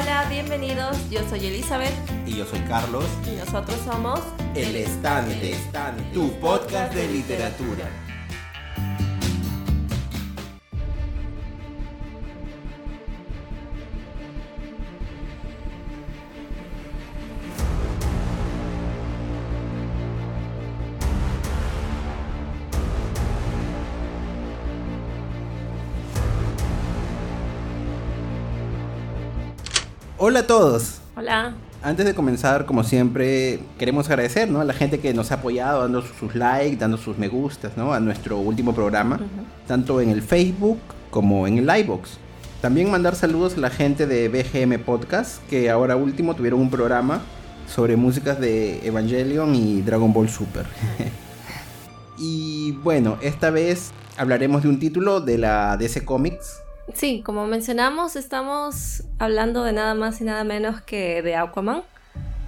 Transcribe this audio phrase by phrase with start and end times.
[0.00, 0.96] Hola, bienvenidos.
[1.10, 1.92] Yo soy Elizabeth.
[2.24, 3.04] Y yo soy Carlos.
[3.26, 4.20] Y nosotros somos
[4.54, 5.54] El Estante,
[6.14, 7.84] tu podcast de literatura.
[30.30, 31.00] Hola a todos.
[31.16, 31.54] Hola.
[31.82, 34.60] Antes de comenzar, como siempre, queremos agradecer ¿no?
[34.60, 37.92] a la gente que nos ha apoyado, dando sus likes, dando sus me gustas ¿no?
[37.92, 39.18] a nuestro último programa,
[39.66, 40.78] tanto en el Facebook
[41.10, 42.18] como en el iBox.
[42.62, 47.22] También mandar saludos a la gente de BGM Podcast, que ahora último tuvieron un programa
[47.66, 50.64] sobre músicas de Evangelion y Dragon Ball Super.
[52.18, 56.59] y bueno, esta vez hablaremos de un título de la DC Comics
[56.94, 61.82] Sí, como mencionamos, estamos hablando de nada más y nada menos que de Aquaman,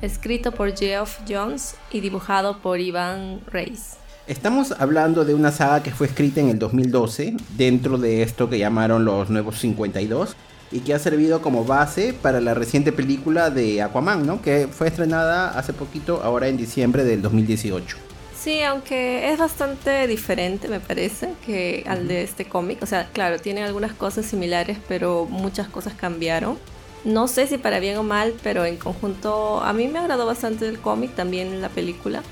[0.01, 3.95] escrito por Geoff Jones y dibujado por Ivan Reis.
[4.27, 8.59] Estamos hablando de una saga que fue escrita en el 2012, dentro de esto que
[8.59, 10.37] llamaron los Nuevos 52,
[10.71, 14.41] y que ha servido como base para la reciente película de Aquaman, ¿no?
[14.41, 18.12] que fue estrenada hace poquito, ahora en diciembre del 2018.
[18.43, 22.83] Sí, aunque es bastante diferente, me parece, que al de este cómic.
[22.83, 26.59] O sea, claro, tiene algunas cosas similares, pero muchas cosas cambiaron.
[27.05, 30.67] No sé si para bien o mal, pero en conjunto a mí me agradó bastante
[30.69, 32.23] el cómic, también la película.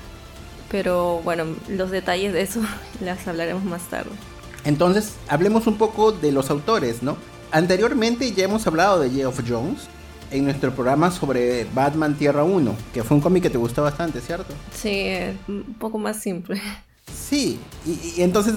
[0.69, 2.59] Pero bueno, los detalles de eso
[2.99, 4.11] las hablaremos más tarde.
[4.65, 7.15] Entonces, hablemos un poco de los autores, ¿no?
[7.51, 9.87] Anteriormente ya hemos hablado de Geoff Jones,
[10.31, 14.21] en nuestro programa sobre Batman Tierra 1, que fue un cómic que te gustó bastante,
[14.21, 14.53] ¿cierto?
[14.73, 15.09] Sí,
[15.47, 16.61] un poco más simple.
[17.13, 18.55] Sí, y, entonces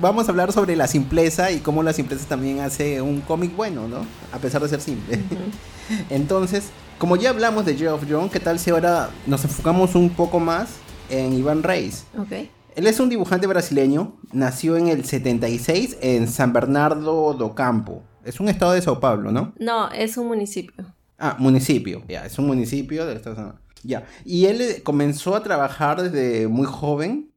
[0.00, 3.88] vamos a hablar sobre la simpleza y cómo la simpleza también hace un cómic bueno,
[3.88, 4.06] ¿no?
[4.32, 5.18] A pesar de ser simple.
[6.10, 10.38] entonces, como ya hablamos de Geoff John, ¿qué tal si ahora nos enfocamos un poco
[10.38, 10.68] más
[11.10, 12.04] en Iván Reis?
[12.16, 12.48] Ok.
[12.76, 18.02] Él es un dibujante brasileño, nació en el 76 en San Bernardo do Campo.
[18.24, 19.54] Es un estado de Sao Paulo, ¿no?
[19.58, 20.85] No, es un municipio.
[21.18, 22.02] Ah, municipio.
[22.08, 24.06] Ya, es un municipio de esta Ya.
[24.24, 27.32] Y él eh, comenzó a trabajar desde muy joven.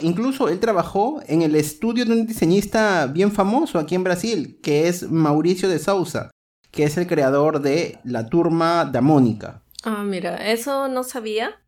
[0.00, 4.88] Incluso él trabajó en el estudio de un diseñista bien famoso aquí en Brasil, que
[4.88, 6.30] es Mauricio de Sousa,
[6.72, 9.62] que es el creador de La Turma da Mónica.
[9.84, 11.60] Ah, mira, eso no sabía,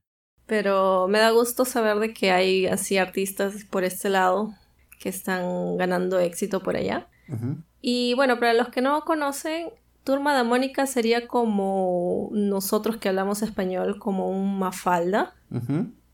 [0.47, 4.53] pero me da gusto saber de que hay así artistas por este lado
[4.99, 7.09] que están ganando éxito por allá.
[7.81, 9.69] Y bueno, para los que no conocen,
[10.05, 15.35] Turma de Mónica sería como nosotros que hablamos español, como un mafalda.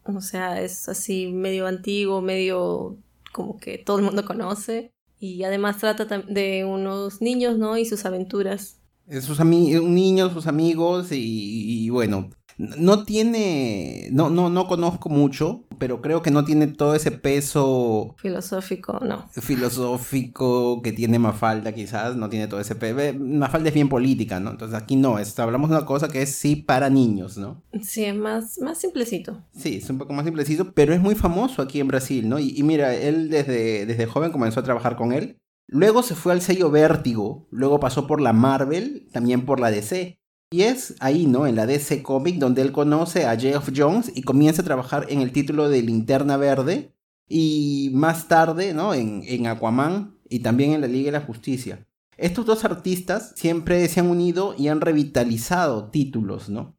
[0.04, 2.96] O sea, es así medio antiguo, medio
[3.32, 4.92] como que todo el mundo conoce.
[5.18, 7.76] Y además trata de unos niños, ¿no?
[7.76, 8.78] Y sus aventuras.
[9.20, 16.02] Sus niños, sus amigos y, y bueno, no tiene, no, no, no conozco mucho, pero
[16.02, 19.28] creo que no tiene todo ese peso filosófico, no.
[19.30, 23.18] Filosófico que tiene Mafalda quizás, no tiene todo ese peso.
[23.18, 24.50] Mafalda es bien política, ¿no?
[24.50, 27.62] Entonces aquí no, hablamos de una cosa que es sí para niños, ¿no?
[27.82, 29.42] Sí, es más, más simplecito.
[29.56, 32.38] Sí, es un poco más simplecito, pero es muy famoso aquí en Brasil, ¿no?
[32.38, 35.38] Y, y mira, él desde, desde joven comenzó a trabajar con él.
[35.66, 40.19] Luego se fue al sello Vértigo, luego pasó por la Marvel, también por la DC.
[40.52, 41.46] Y es ahí, ¿no?
[41.46, 45.20] En la DC Comic, donde él conoce a Geoff Jones y comienza a trabajar en
[45.20, 46.92] el título de Linterna Verde.
[47.28, 48.92] Y más tarde, ¿no?
[48.92, 51.86] En, Aquaman y también en la Liga de la Justicia.
[52.16, 56.76] Estos dos artistas siempre se han unido y han revitalizado títulos, ¿no?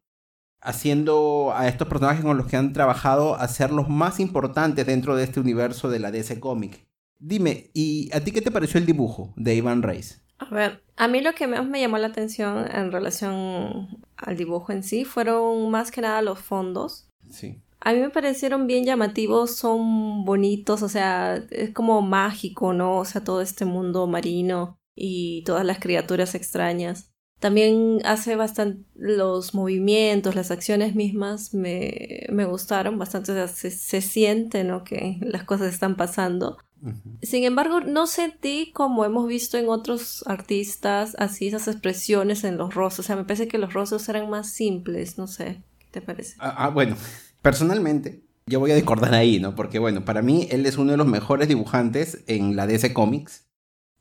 [0.60, 5.16] Haciendo a estos personajes con los que han trabajado a ser los más importantes dentro
[5.16, 6.86] de este universo de la DC Comic.
[7.18, 10.21] Dime, ¿y a ti qué te pareció el dibujo de Ivan Reis?
[10.50, 14.72] A ver, a mí lo que más me llamó la atención en relación al dibujo
[14.72, 17.08] en sí fueron más que nada los fondos.
[17.30, 17.60] Sí.
[17.80, 22.98] A mí me parecieron bien llamativos, son bonitos, o sea, es como mágico, ¿no?
[22.98, 27.10] O sea, todo este mundo marino y todas las criaturas extrañas.
[27.40, 33.72] También hace bastante los movimientos, las acciones mismas me, me gustaron bastante, o sea, se,
[33.72, 34.84] se siente, ¿no?
[34.84, 36.58] Que las cosas están pasando.
[37.22, 42.74] Sin embargo, no sentí como hemos visto en otros artistas así esas expresiones en los
[42.74, 43.06] rostros.
[43.06, 45.62] O sea, me parece que los rostros eran más simples, no sé.
[45.78, 46.34] ¿Qué te parece?
[46.38, 46.96] Ah, ah, bueno,
[47.40, 49.54] personalmente, yo voy a discordar ahí, ¿no?
[49.54, 53.46] Porque bueno, para mí él es uno de los mejores dibujantes en la DC Comics.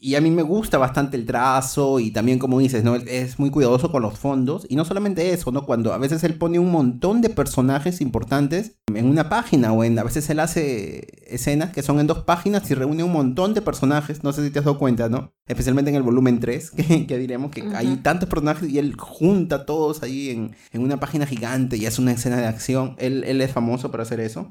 [0.03, 2.95] Y a mí me gusta bastante el trazo y también como dices, ¿no?
[2.95, 4.65] Es muy cuidadoso con los fondos.
[4.67, 5.63] Y no solamente eso, ¿no?
[5.63, 9.99] Cuando a veces él pone un montón de personajes importantes en una página o en...
[9.99, 13.61] A veces él hace escenas que son en dos páginas y reúne un montón de
[13.61, 14.23] personajes.
[14.23, 15.33] No sé si te has dado cuenta, ¿no?
[15.45, 16.71] Especialmente en el volumen 3,
[17.07, 21.27] que, diremos que hay tantos personajes y él junta todos ahí en, en, una página
[21.27, 22.95] gigante y hace una escena de acción.
[22.97, 24.49] Él, él es famoso por hacer eso.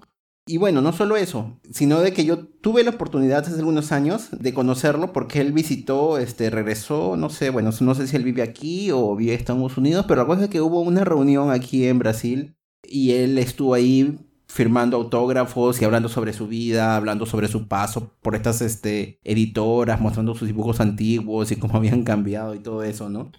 [0.51, 4.31] Y bueno, no solo eso, sino de que yo tuve la oportunidad hace algunos años
[4.33, 8.43] de conocerlo porque él visitó, este, regresó, no sé, bueno, no sé si él vive
[8.43, 11.87] aquí o vive en Estados Unidos, pero la cosa es que hubo una reunión aquí
[11.87, 14.19] en Brasil y él estuvo ahí
[14.51, 20.01] firmando autógrafos y hablando sobre su vida, hablando sobre su paso por estas este, editoras,
[20.01, 23.31] mostrando sus dibujos antiguos y cómo habían cambiado y todo eso, ¿no?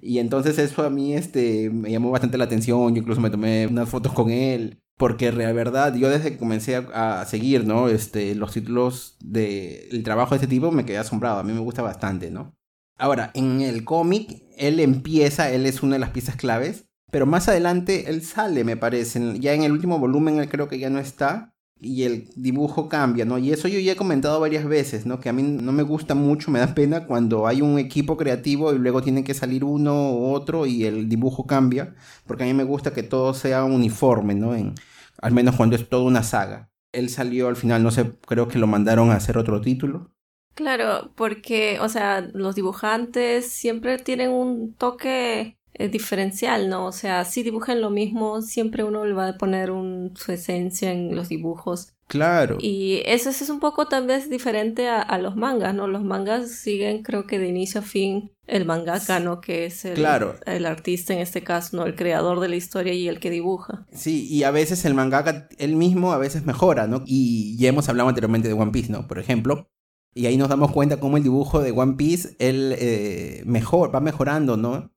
[0.00, 3.66] Y entonces eso a mí este, me llamó bastante la atención, yo incluso me tomé
[3.66, 7.88] unas fotos con él porque la verdad, yo desde que comencé a, seguir, ¿no?
[7.88, 11.82] Este, los títulos del trabajo de este tipo me quedé asombrado, a mí me gusta
[11.82, 12.54] bastante, ¿no?
[12.96, 17.48] Ahora, en el cómic, él empieza, él es una de las piezas claves, pero más
[17.48, 21.54] adelante él sale, me parece, ya en el último volumen creo que ya no está,
[21.80, 23.38] y el dibujo cambia, ¿no?
[23.38, 25.18] Y eso yo ya he comentado varias veces, ¿no?
[25.18, 28.72] Que a mí no me gusta mucho, me da pena cuando hay un equipo creativo
[28.74, 31.94] y luego tiene que salir uno u otro y el dibujo cambia,
[32.26, 34.54] porque a mí me gusta que todo sea uniforme, ¿no?
[34.54, 34.74] En,
[35.22, 36.70] al menos cuando es toda una saga.
[36.92, 40.12] Él salió al final, no sé, creo que lo mandaron a hacer otro título.
[40.54, 45.56] Claro, porque, o sea, los dibujantes siempre tienen un toque
[45.88, 46.86] diferencial, ¿no?
[46.86, 50.92] O sea, si dibujan lo mismo, siempre uno le va a poner un, su esencia
[50.92, 51.94] en los dibujos.
[52.10, 52.58] Claro.
[52.60, 55.86] Y eso, es un poco tal vez diferente a, los mangas, ¿no?
[55.86, 59.40] Los mangas siguen, creo que de inicio a fin, el mangaka, ¿no?
[59.40, 60.04] Que es el,
[60.46, 61.86] el artista en este caso, ¿no?
[61.86, 63.86] El creador de la historia y el que dibuja.
[63.92, 67.04] Sí, y a veces el mangaka él mismo a veces mejora, ¿no?
[67.06, 69.06] Y ya hemos hablado anteriormente de One Piece, ¿no?
[69.06, 69.70] Por ejemplo.
[70.12, 74.00] Y ahí nos damos cuenta cómo el dibujo de One Piece, él eh, mejor, va
[74.00, 74.90] mejorando, ¿no?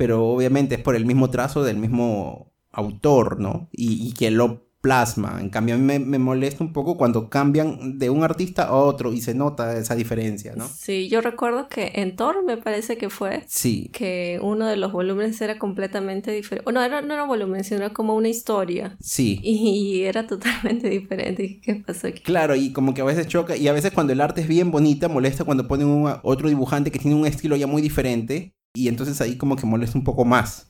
[0.00, 3.68] Pero obviamente es por el mismo trazo del mismo autor, ¿no?
[3.70, 5.38] Y, y que lo plasma.
[5.40, 9.12] En cambio, a mí me, molesta un poco cuando cambian de un artista a otro
[9.12, 10.66] y se nota esa diferencia, ¿no?
[10.66, 13.44] Sí, yo recuerdo que en Thor me parece que fue.
[13.46, 13.90] Sí.
[13.92, 16.72] Que uno de los volúmenes era completamente diferente.
[16.72, 18.96] no, era, no era un volumen, sino era como una historia.
[19.00, 19.38] Sí.
[19.42, 21.60] Y, era totalmente diferente.
[21.62, 22.22] ¿Qué pasó aquí?
[22.22, 23.56] Claro, y como que a veces choca.
[23.56, 26.90] Y a veces cuando el arte es bien bonita, molesta cuando ponen un, otro dibujante
[26.90, 30.24] que tiene un estilo ya muy diferente y entonces ahí como que molesta un poco
[30.24, 30.68] más,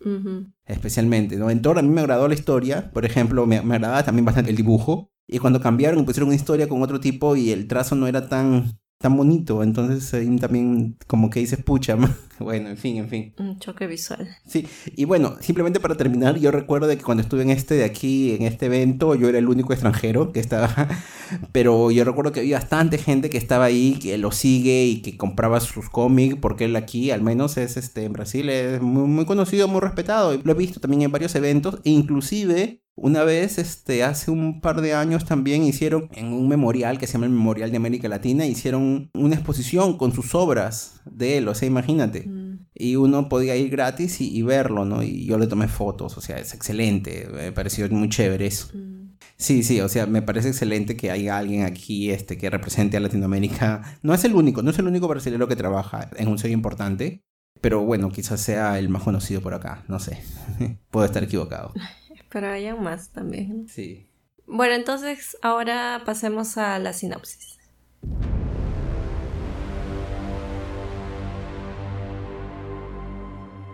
[0.66, 1.50] especialmente, ¿no?
[1.50, 4.50] En Thor a mí me agradó la historia, por ejemplo, me, me agradaba también bastante
[4.50, 8.08] el dibujo, y cuando cambiaron pusieron una historia con otro tipo y el trazo no
[8.08, 9.62] era tan tan bonito.
[9.62, 11.96] Entonces ahí también como que dices, pucha,
[12.40, 13.34] bueno, en fin, en fin.
[13.38, 14.28] Un choque visual.
[14.46, 14.66] Sí,
[14.96, 18.34] y bueno, simplemente para terminar, yo recuerdo de que cuando estuve en este de aquí,
[18.34, 20.88] en este evento, yo era el único extranjero que estaba,
[21.52, 25.16] pero yo recuerdo que había bastante gente que estaba ahí, que lo sigue y que
[25.16, 29.24] compraba sus cómics, porque él aquí, al menos es este, en Brasil, es muy, muy
[29.26, 30.38] conocido, muy respetado.
[30.42, 34.82] Lo he visto también en varios eventos, e inclusive una vez, este, hace un par
[34.82, 38.44] de años también hicieron en un memorial que se llama el Memorial de América Latina,
[38.44, 42.26] hicieron una exposición con sus obras de él, o sea, imagínate.
[42.26, 42.66] Mm.
[42.74, 45.02] Y uno podía ir gratis y, verlo, ¿no?
[45.02, 48.68] Y yo le tomé fotos, o sea, es excelente, me pareció muy chévere eso.
[48.74, 49.16] Mm.
[49.36, 53.00] Sí, sí, o sea, me parece excelente que haya alguien aquí este, que represente a
[53.00, 53.98] Latinoamérica.
[54.02, 57.22] No es el único, no es el único brasileño que trabaja en un sello importante,
[57.60, 60.22] pero bueno, quizás sea el más conocido por acá, no sé,
[60.90, 61.72] puedo estar equivocado.
[62.30, 63.66] Pero hay más también.
[63.68, 64.06] Sí.
[64.46, 67.58] Bueno, entonces ahora pasemos a la sinopsis.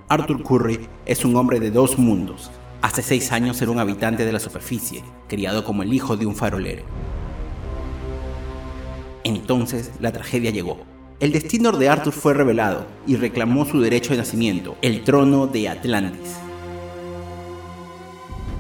[0.09, 2.53] Arthur Curry es un hombre de dos mundos.
[2.81, 6.37] Hace seis años era un habitante de la superficie, criado como el hijo de un
[6.37, 6.85] farolero.
[9.25, 10.79] Entonces la tragedia llegó.
[11.19, 15.69] El destino de Arthur fue revelado y reclamó su derecho de nacimiento, el trono de
[15.69, 16.37] Atlantis.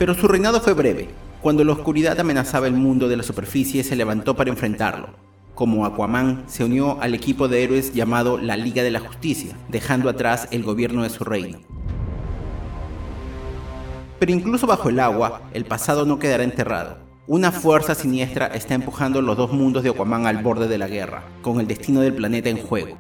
[0.00, 1.08] Pero su reinado fue breve.
[1.42, 5.25] Cuando la oscuridad amenazaba el mundo de la superficie, se levantó para enfrentarlo.
[5.56, 10.10] Como Aquaman, se unió al equipo de héroes llamado la Liga de la Justicia, dejando
[10.10, 11.60] atrás el gobierno de su reino.
[14.18, 16.98] Pero incluso bajo el agua, el pasado no quedará enterrado.
[17.26, 21.24] Una fuerza siniestra está empujando los dos mundos de Aquaman al borde de la guerra,
[21.40, 22.98] con el destino del planeta en juego.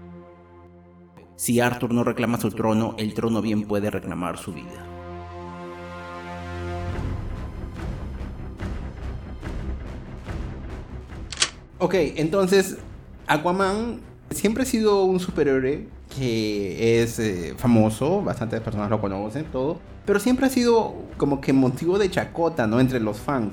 [1.36, 4.95] Si Arthur no reclama su trono, el trono bien puede reclamar su vida.
[11.78, 12.76] Ok, entonces
[13.26, 15.86] Aquaman Siempre ha sido un superhéroe
[16.18, 21.52] que es eh, famoso, bastantes personas lo conocen, todo, pero siempre ha sido como que
[21.52, 22.80] motivo de chacota, ¿no?
[22.80, 23.52] Entre los fans.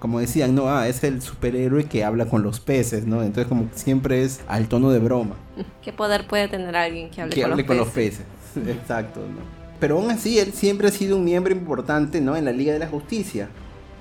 [0.00, 3.22] Como decían, no, ah, es el superhéroe que habla con los peces, ¿no?
[3.22, 5.36] Entonces como siempre es al tono de broma.
[5.82, 8.26] ¿Qué poder puede tener alguien que hable, que con, hable los con los peces?
[8.56, 9.64] Exacto, ¿no?
[9.80, 12.36] Pero aún así, él siempre ha sido un miembro importante, ¿no?
[12.36, 13.48] En la Liga de la Justicia.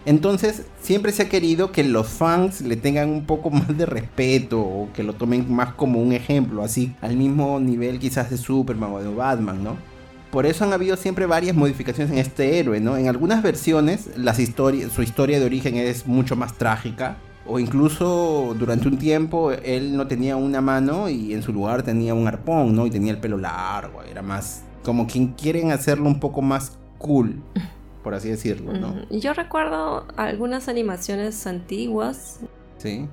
[0.05, 4.59] Entonces, siempre se ha querido que los fans le tengan un poco más de respeto
[4.59, 8.91] o que lo tomen más como un ejemplo, así al mismo nivel quizás de Superman
[8.93, 9.77] o de Batman, ¿no?
[10.31, 12.97] Por eso han habido siempre varias modificaciones en este héroe, ¿no?
[12.97, 14.09] En algunas versiones
[14.93, 17.17] su historia de origen es mucho más trágica.
[17.45, 22.13] O incluso durante un tiempo él no tenía una mano y en su lugar tenía
[22.13, 22.87] un arpón, ¿no?
[22.87, 27.35] Y tenía el pelo largo, era más como quien quieren hacerlo un poco más cool
[28.03, 28.95] por así decirlo, ¿no?
[29.09, 32.39] Yo recuerdo algunas animaciones antiguas.
[32.77, 33.07] Sí.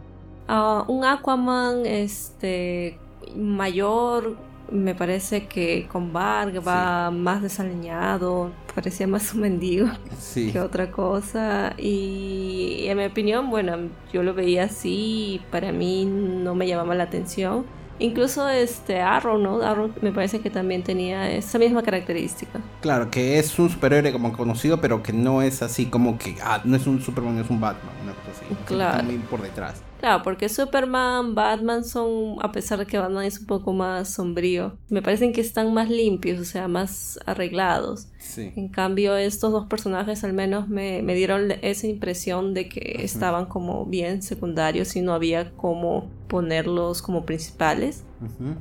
[0.48, 2.98] Uh, un Aquaman este
[3.36, 4.36] mayor
[4.70, 9.88] me parece que con Barg va más desaliñado, parecía más un mendigo
[10.34, 11.74] que otra cosa.
[11.76, 13.76] Y en mi opinión, bueno,
[14.12, 17.64] yo lo veía así y para mí no me llamaba la atención.
[18.00, 19.62] Incluso este Arrow, ¿no?
[19.62, 22.60] Arrow me parece que también tenía esa misma característica.
[22.80, 26.62] Claro, que es un superhéroe como conocido, pero que no es así como que, ah,
[26.64, 28.56] no es un Superman, es un Batman, una cosa así.
[28.64, 29.04] Claro.
[29.04, 29.82] Muy por detrás.
[30.00, 34.78] Claro, porque Superman, Batman son, a pesar de que Batman es un poco más sombrío,
[34.88, 38.08] me parecen que están más limpios, o sea, más arreglados.
[38.18, 38.50] Sí.
[38.56, 43.44] En cambio, estos dos personajes al menos me, me dieron esa impresión de que estaban
[43.44, 48.04] como bien secundarios y no había cómo ponerlos como principales.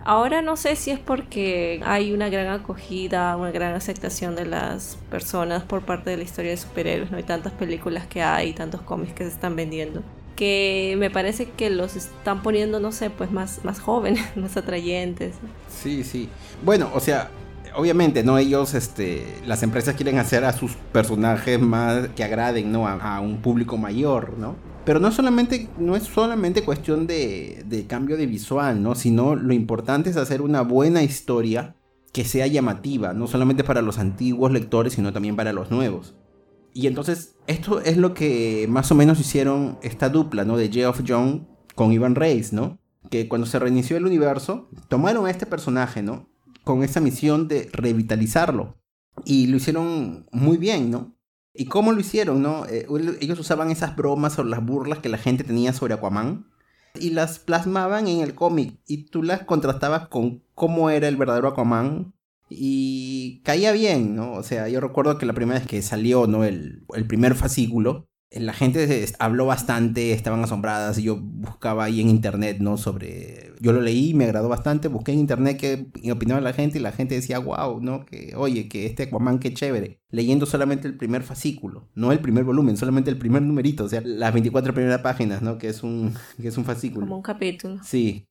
[0.04, 4.98] Ahora no sé si es porque hay una gran acogida, una gran aceptación de las
[5.10, 8.82] personas por parte de la historia de superhéroes, no hay tantas películas que hay, tantos
[8.82, 10.02] cómics que se están vendiendo
[10.40, 15.36] que me parece que los están poniendo, no sé, pues más, más jóvenes, más atrayentes.
[15.68, 16.30] Sí, sí.
[16.64, 17.30] Bueno, o sea,
[17.76, 18.38] obviamente, ¿no?
[18.38, 22.88] Ellos, este, las empresas quieren hacer a sus personajes más que agraden, ¿no?
[22.88, 24.56] A, un público mayor, ¿no?
[24.86, 28.96] Pero no solamente, no es solamente cuestión de, de cambio de visual, ¿no?
[28.96, 31.76] Sino lo importante es hacer una buena historia
[32.14, 36.16] que sea llamativa, no solamente para los antiguos lectores, sino también para los nuevos.
[36.74, 40.58] Y entonces, esto es lo que más o menos hicieron esta dupla, ¿no?
[40.58, 42.80] De Geoff John con Ivan Reis, ¿no?
[43.10, 46.30] Que cuando se reinició el universo, tomaron a este personaje, ¿no?
[46.64, 48.78] Con esa misión de revitalizarlo.
[49.26, 51.16] Y lo hicieron muy bien, ¿no?
[51.54, 52.66] ¿Y cómo lo hicieron, no?
[52.68, 52.88] Eh,
[53.20, 56.46] ellos usaban esas bromas o las burlas que la gente tenía sobre Aquaman
[56.96, 61.48] y las plasmaban en el cómic y tú las contrastabas con cómo era el verdadero
[61.48, 62.14] Aquaman
[62.50, 64.34] y caía bien, ¿no?
[64.34, 66.44] O sea, yo recuerdo que la primera vez que salió, ¿no?
[66.44, 72.10] El, el primer fascículo, la gente habló bastante, estaban asombradas y yo buscaba ahí en
[72.10, 72.78] internet, ¿no?
[72.78, 73.54] Sobre...
[73.60, 76.92] Yo lo leí, me agradó bastante, busqué en internet qué opinaba la gente y la
[76.92, 78.06] gente decía, wow, ¿no?
[78.06, 80.00] Que, oye, que este Aquaman, qué chévere.
[80.12, 84.02] Leyendo solamente el primer fascículo, no el primer volumen, solamente el primer numerito, o sea,
[84.06, 85.58] las 24 primeras páginas, ¿no?
[85.58, 87.06] Que es un, que es un fascículo.
[87.06, 87.80] Como un capítulo.
[87.84, 88.28] Sí,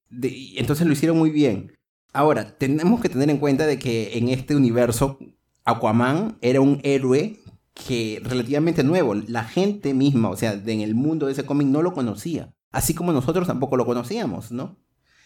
[0.57, 1.73] entonces lo hicieron muy bien.
[2.12, 5.19] Ahora, tenemos que tener en cuenta de que en este universo
[5.65, 7.41] Aquaman era un héroe
[7.75, 9.15] que relativamente nuevo.
[9.15, 12.53] La gente misma, o sea, en el mundo de ese cómic no lo conocía.
[12.73, 14.77] Así como nosotros tampoco lo conocíamos, ¿no?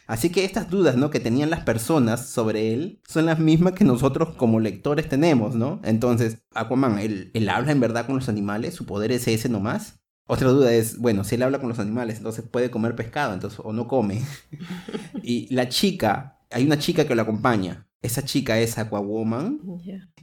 [0.07, 1.11] Así que estas dudas, ¿no?
[1.11, 5.81] Que tenían las personas sobre él son las mismas que nosotros como lectores tenemos, ¿no?
[5.85, 8.75] Entonces, Aquaman, ¿él, él habla en verdad con los animales?
[8.75, 10.01] ¿Su poder es ese nomás?
[10.27, 13.61] Otra duda es, bueno, si él habla con los animales, entonces puede comer pescado, entonces,
[13.63, 14.23] o no come.
[15.23, 17.87] y la chica, hay una chica que lo acompaña.
[18.03, 19.61] Esa chica es Aquawoman.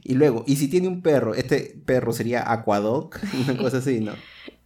[0.02, 1.34] Y luego, ¿y si tiene un perro?
[1.34, 3.18] Este perro sería Aquadoc,
[3.48, 4.12] una cosa así, ¿no?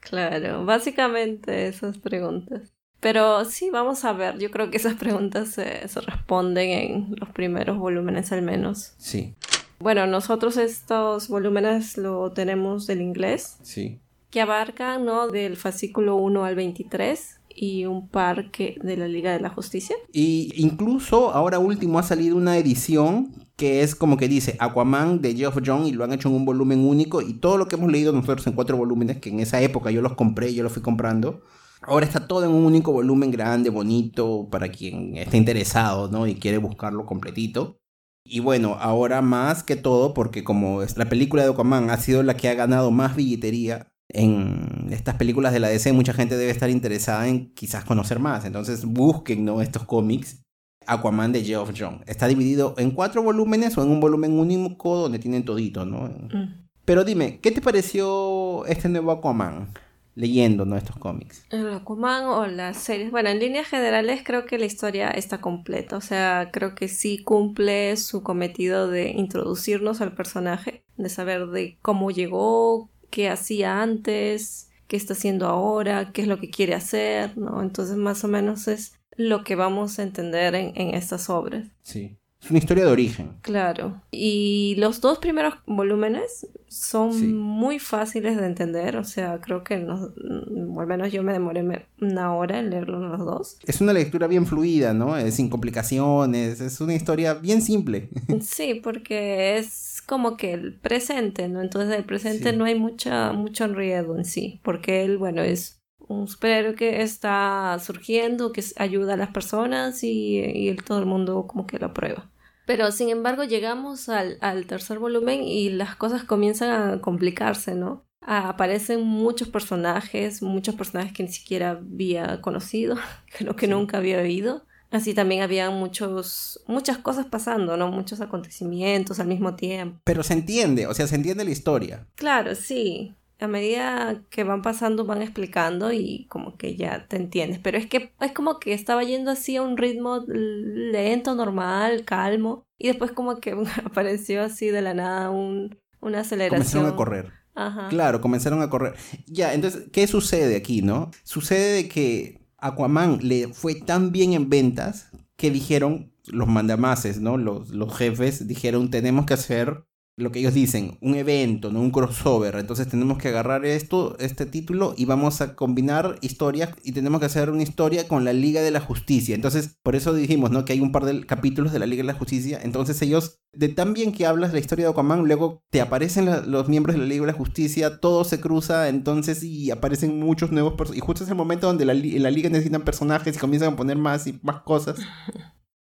[0.00, 2.74] claro, básicamente esas preguntas.
[3.00, 4.38] Pero sí, vamos a ver.
[4.38, 8.94] Yo creo que esas preguntas se, se responden en los primeros volúmenes al menos.
[8.98, 9.34] Sí.
[9.78, 13.58] Bueno, nosotros estos volúmenes lo tenemos del inglés.
[13.62, 14.00] Sí.
[14.30, 15.28] Que abarcan, ¿no?
[15.28, 19.96] Del fascículo 1 al 23 y un parque de la Liga de la Justicia.
[20.12, 25.34] Y incluso ahora último ha salido una edición que es como que dice Aquaman de
[25.34, 27.90] Geoff John y lo han hecho en un volumen único y todo lo que hemos
[27.90, 30.82] leído nosotros en cuatro volúmenes que en esa época yo los compré, yo los fui
[30.82, 31.42] comprando.
[31.82, 36.26] Ahora está todo en un único volumen grande, bonito, para quien esté interesado, ¿no?
[36.26, 37.76] Y quiere buscarlo completito.
[38.24, 42.36] Y bueno, ahora más que todo, porque como la película de Aquaman ha sido la
[42.36, 46.70] que ha ganado más billetería en estas películas de la DC mucha gente debe estar
[46.70, 48.44] interesada en quizás conocer más.
[48.44, 49.60] Entonces busquen ¿no?
[49.62, 50.40] estos cómics.
[50.86, 52.02] Aquaman de Geoff John.
[52.06, 56.08] Está dividido en cuatro volúmenes o en un volumen único donde tienen todito, ¿no?
[56.08, 56.66] Mm.
[56.84, 59.72] Pero dime, ¿qué te pareció este nuevo Aquaman?
[60.14, 60.76] leyendo ¿no?
[60.76, 61.44] estos cómics.
[61.50, 63.10] El Aquaman o las series.
[63.10, 65.96] Bueno, en líneas generales creo que la historia está completa.
[65.96, 71.78] O sea, creo que sí cumple su cometido de introducirnos al personaje, de saber de
[71.82, 77.38] cómo llegó, qué hacía antes, qué está haciendo ahora, qué es lo que quiere hacer,
[77.38, 77.62] ¿no?
[77.62, 81.64] Entonces más o menos es lo que vamos a entender en, en estas obras.
[81.84, 82.18] Sí.
[82.44, 83.30] Es una historia de origen.
[83.40, 84.02] Claro.
[84.10, 88.98] Y los dos primeros volúmenes son muy fáciles de entender.
[88.98, 93.00] O sea, creo que no, mm, al menos yo me demoré una hora en leerlos
[93.00, 93.58] los dos.
[93.64, 95.16] Es una lectura bien fluida, ¿no?
[95.16, 96.60] Es sin complicaciones.
[96.60, 98.10] Es una historia bien simple.
[98.42, 101.60] Sí, porque es como que el presente, ¿no?
[101.60, 104.60] Entonces el presente no hay mucha, mucho enredo en sí.
[104.62, 110.38] Porque él, bueno, es un superhéroe que está surgiendo, que ayuda a las personas y,
[110.40, 112.30] y todo el mundo como que lo aprueba.
[112.66, 118.04] Pero sin embargo llegamos al, tercer volumen y las cosas comienzan a complicarse, ¿no?
[118.26, 122.96] aparecen muchos personajes, muchos personajes que ni siquiera había conocido,
[123.36, 124.64] creo que nunca había oído.
[124.94, 127.90] Así también había muchos, muchas cosas pasando, ¿no?
[127.90, 130.00] Muchos acontecimientos al mismo tiempo.
[130.04, 132.06] Pero se entiende, o sea, se entiende la historia.
[132.14, 137.58] Claro, sí a medida que van pasando van explicando y como que ya te entiendes.
[137.62, 142.64] Pero es que es como que estaba yendo así a un ritmo lento, normal, calmo.
[142.78, 146.60] Y después como que apareció así de la nada un, una aceleración.
[146.60, 147.32] Comenzaron a correr.
[147.54, 147.88] Ajá.
[147.88, 148.94] Claro, comenzaron a correr.
[149.26, 151.10] Ya, entonces, ¿qué sucede aquí, no?
[151.22, 157.36] Sucede de que Aquaman le fue tan bien en ventas que dijeron, los mandamases, ¿no?
[157.36, 159.84] Los, los jefes dijeron, tenemos que hacer
[160.16, 162.54] lo que ellos dicen, un evento, no un crossover.
[162.56, 167.26] Entonces tenemos que agarrar esto, este título y vamos a combinar historias y tenemos que
[167.26, 169.34] hacer una historia con la Liga de la Justicia.
[169.34, 170.64] Entonces, por eso dijimos, ¿no?
[170.64, 172.60] Que hay un par de capítulos de la Liga de la Justicia.
[172.62, 176.68] Entonces ellos, de tan bien que hablas la historia de Aquaman, luego te aparecen los
[176.68, 180.74] miembros de la Liga de la Justicia, todo se cruza, entonces y aparecen muchos nuevos
[180.74, 181.02] personajes.
[181.02, 183.96] Y justo es el momento donde la, la Liga necesitan personajes y comienzan a poner
[183.96, 184.96] más y más cosas.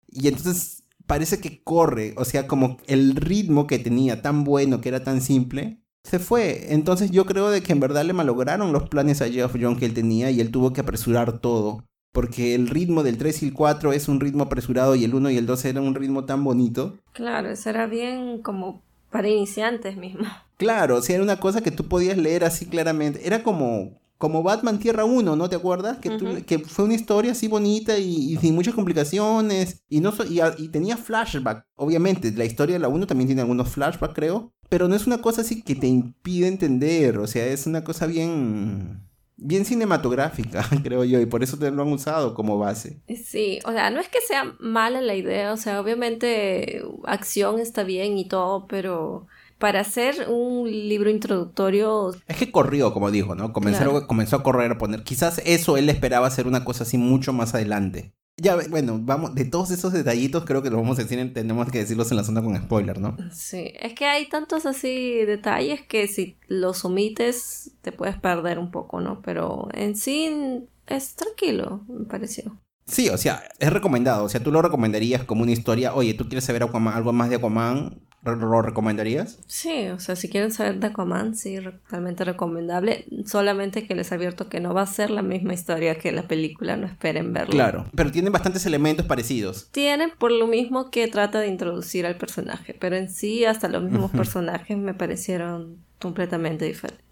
[0.09, 4.89] Y entonces parece que corre, o sea, como el ritmo que tenía tan bueno, que
[4.89, 6.73] era tan simple, se fue.
[6.73, 9.87] Entonces yo creo de que en verdad le malograron los planes a Jeff John que
[9.87, 11.85] él tenía y él tuvo que apresurar todo.
[12.13, 15.31] Porque el ritmo del 3 y el 4 es un ritmo apresurado y el 1
[15.31, 16.97] y el 2 era un ritmo tan bonito.
[17.13, 20.27] Claro, eso era bien como para iniciantes mismo.
[20.57, 23.27] Claro, o sea, era una cosa que tú podías leer así claramente.
[23.27, 25.99] Era como como Batman Tierra 1, ¿no te acuerdas?
[25.99, 29.83] Que, que fue una historia así bonita y, sin muchas complicaciones.
[29.87, 30.15] Y, no
[30.57, 31.67] y, tenía flashback.
[31.77, 34.55] Obviamente, la historia de la 1 también tiene algunos flashbacks, creo.
[34.71, 37.19] Pero no es una cosa así que te impide entender.
[37.19, 39.03] O sea, es una cosa bien
[39.37, 43.03] bien cinematográfica, creo yo, y por eso te lo han usado como base.
[43.23, 47.83] Sí, o sea, no es que sea mala la idea, o sea, obviamente acción está
[47.83, 49.27] bien y todo, pero
[49.65, 52.15] para hacer un libro introductorio.
[52.29, 53.55] Es que corrió, como dijo, ¿no?
[53.55, 55.05] Comenzó, comenzó a correr, a poner.
[55.05, 58.13] Quizás eso él esperaba hacer una cosa así mucho más adelante.
[58.37, 61.79] Ya, bueno, vamos, de todos esos detallitos creo que los vamos a decir, tenemos que
[61.79, 63.17] decirlos en la zona con spoiler, ¿no?
[63.33, 68.71] Sí, es que hay tantos así detalles que si los omites te puedes perder un
[68.71, 69.23] poco, ¿no?
[69.23, 72.61] Pero en sí es tranquilo, me pareció.
[72.85, 74.25] Sí, o sea, es recomendado.
[74.25, 75.95] O sea, tú lo recomendarías como una historia.
[75.95, 78.03] Oye, ¿tú quieres saber algo más de Aquaman?
[78.25, 79.39] ¿Lo recomendarías?
[79.47, 81.59] Sí, o sea, si quieren saber de Aquaman, sí,
[81.91, 83.05] realmente recomendable.
[83.27, 86.77] Solamente que les advierto que no va a ser la misma historia que la película,
[86.77, 87.51] no esperen verla.
[87.51, 89.69] Claro, pero tienen bastantes elementos parecidos.
[89.71, 93.83] Tienen por lo mismo que trata de introducir al personaje, pero en sí hasta los
[93.83, 97.04] mismos personajes me parecieron completamente diferentes.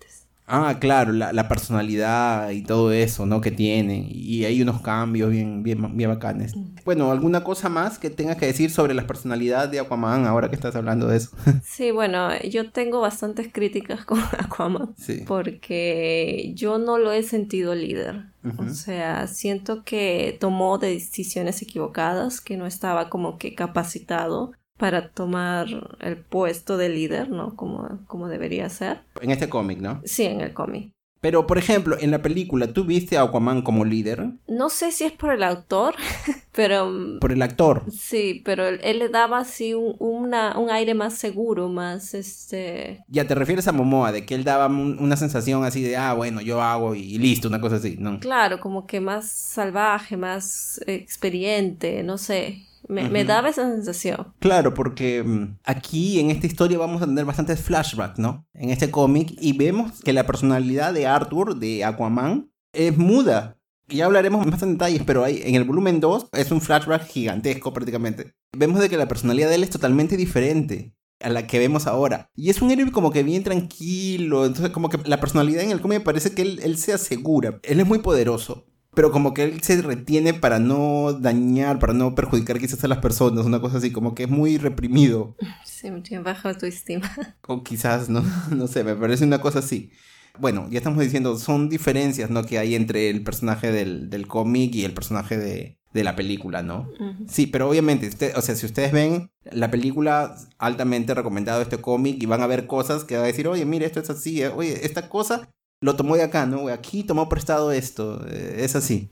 [0.54, 3.40] Ah, claro, la, personalidad y todo eso, ¿no?
[3.40, 4.06] Que tiene.
[4.10, 6.54] Y hay unos cambios bien, bien, bien bacanes.
[6.54, 6.74] Mm.
[6.84, 10.54] Bueno, ¿alguna cosa más que tengas que decir sobre la personalidad de Aquaman ahora que
[10.54, 11.30] estás hablando de eso?
[11.64, 14.94] Sí, bueno, yo tengo bastantes críticas con Aquaman.
[14.98, 15.24] Sí.
[15.26, 18.26] Porque yo no lo he sentido líder.
[18.58, 25.66] O sea, siento que tomó decisiones equivocadas, que no estaba como que capacitado para tomar
[26.00, 27.56] el puesto de líder, ¿no?
[27.56, 29.02] Como, como debería ser.
[29.20, 30.00] En este cómic, ¿no?
[30.04, 30.92] Sí, en el cómic.
[31.22, 34.32] Pero, por ejemplo, en la película, ¿tú viste a Aquaman como líder?
[34.48, 35.94] No sé si es por el autor,
[36.52, 36.92] pero...
[37.20, 37.84] Por el actor.
[37.92, 43.04] Sí, pero él, le daba así un, una, un aire más seguro, más este...
[43.06, 46.40] Ya te refieres a Momoa, de que él daba una sensación así de, ah, bueno,
[46.40, 48.18] yo hago y listo, una cosa así, ¿no?
[48.18, 52.66] Claro, como que más salvaje, más experiente, no sé.
[52.88, 54.34] Me, daba esa sensación.
[54.38, 58.46] Claro, porque mm, aquí en esta historia vamos a tener bastantes flashbacks, ¿no?
[58.54, 63.58] En este cómic y vemos que la personalidad de Arthur, de Aquaman, es muda.
[63.88, 67.72] Ya hablaremos más en detalles, pero hay, en el volumen 2 es un flashback gigantesco
[67.72, 68.34] prácticamente.
[68.56, 70.94] Vemos de que la personalidad de él es totalmente diferente.
[71.20, 72.30] a la que vemos ahora.
[72.34, 75.80] Y es un héroe como que bien tranquilo, entonces como que la personalidad en el
[75.80, 78.66] cómic parece que él, él se asegura, él es muy poderoso.
[78.94, 82.98] Pero como que él se retiene para no dañar, para no perjudicar quizás a las
[82.98, 85.34] personas, una cosa así, como que es muy reprimido.
[85.64, 87.10] Sí, tiene bajo tu estima.
[87.46, 89.90] O quizás, no, no sé, me parece una cosa así.
[90.38, 92.44] Bueno, ya estamos diciendo, son diferencias, ¿no?
[92.44, 96.62] Que hay entre el personaje del, del cómic y el personaje de, de la película,
[96.62, 96.88] ¿no?
[97.28, 102.22] Sí, pero obviamente, usted, o sea, si ustedes ven la película, altamente recomendado este cómic
[102.22, 104.48] y van a ver cosas que va a decir, oye, mire, esto es así, eh,
[104.48, 105.50] oye, esta cosa
[105.82, 106.68] lo tomó de acá, ¿no?
[106.68, 109.10] Aquí tomó prestado esto, eh, es así.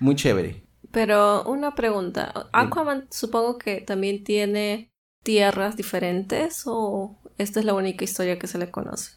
[0.00, 0.64] Muy chévere.
[0.90, 4.90] Pero una pregunta, Aquaman supongo que también tiene
[5.22, 9.12] tierras diferentes o esta es la única historia que se le conoce.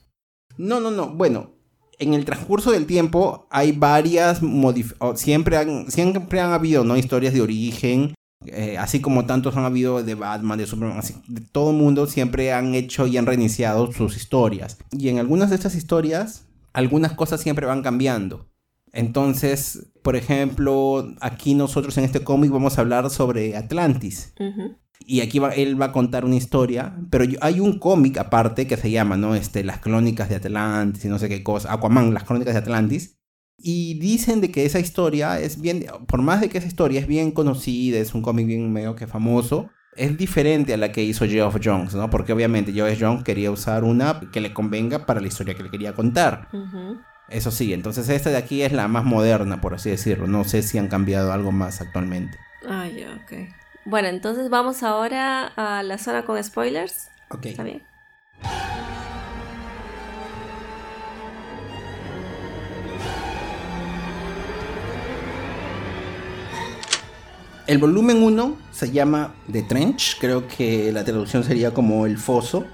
[0.58, 1.56] No, no, no, bueno,
[1.98, 6.98] en el transcurso del tiempo hay varias modificaciones, siempre han, siempre han habido ¿no?
[6.98, 8.14] historias de origen,
[8.46, 12.06] eh, así como tantos han habido de Batman, de Superman, así, de todo el mundo
[12.06, 14.78] siempre han hecho y han reiniciado sus historias.
[14.92, 18.49] Y en algunas de estas historias, algunas cosas siempre van cambiando.
[18.93, 24.34] Entonces, por ejemplo, aquí nosotros en este cómic vamos a hablar sobre Atlantis.
[25.05, 28.77] Y aquí va, él va a contar una historia, pero hay un cómic aparte que
[28.77, 29.34] se llama, ¿no?
[29.34, 33.17] Este, Las Crónicas de Atlantis y no sé qué cosa, Aquaman, Las Crónicas de Atlantis.
[33.57, 37.07] Y dicen de que esa historia es bien, por más de que esa historia es
[37.07, 41.25] bien conocida, es un cómic bien medio que famoso, es diferente a la que hizo
[41.25, 42.10] Geoff Jones, ¿no?
[42.10, 45.69] Porque obviamente Geoff Jones quería usar una que le convenga para la historia que le
[45.69, 46.47] quería contar.
[47.30, 50.27] Eso sí, entonces esta de aquí es la más moderna, por así decirlo.
[50.27, 52.38] No sé si han cambiado algo más actualmente.
[52.67, 53.49] Ah, ya, ok.
[53.86, 57.10] Bueno, entonces vamos ahora a la zona con spoilers.
[57.30, 57.47] Ok.
[57.47, 57.82] ¿Está bien?
[67.67, 72.65] El volumen 1 se llama The Trench, creo que la traducción sería como el foso.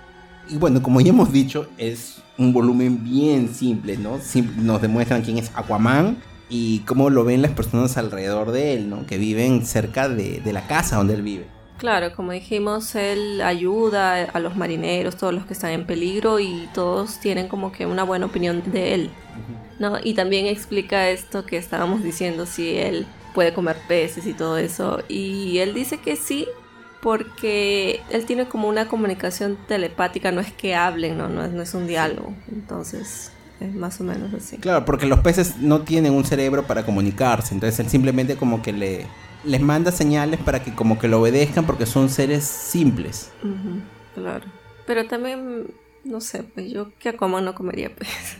[0.50, 4.20] Y bueno, como ya hemos dicho, es un volumen bien simple, ¿no?
[4.58, 6.18] nos demuestran quién es Aquaman
[6.50, 9.06] y cómo lo ven las personas alrededor de él, ¿no?
[9.06, 11.48] Que viven cerca de, la casa donde él vive.
[11.78, 16.68] Claro, como dijimos, él ayuda a los marineros, todos los que están en peligro y
[16.74, 19.12] todos tienen como que una buena opinión de él,
[19.80, 19.98] ¿no?
[20.02, 23.06] Y también explica esto que estábamos diciendo, si él
[23.38, 25.04] puede comer peces y todo eso.
[25.08, 26.48] Y él dice que sí,
[27.04, 31.62] porque él tiene como una comunicación telepática, no es que hablen, no, no, es, no
[31.62, 32.34] es un diálogo.
[32.52, 34.58] Entonces, es más o menos así.
[34.58, 38.74] Claro, porque los peces no tienen un cerebro para comunicarse, entonces él simplemente como que
[38.74, 39.06] le,
[39.44, 43.30] les manda señales para que como que lo obedezcan porque son seres simples.
[44.16, 44.46] claro.
[44.88, 45.68] Pero también,
[46.04, 48.40] no sé, pues yo que Aquaman no comería pez.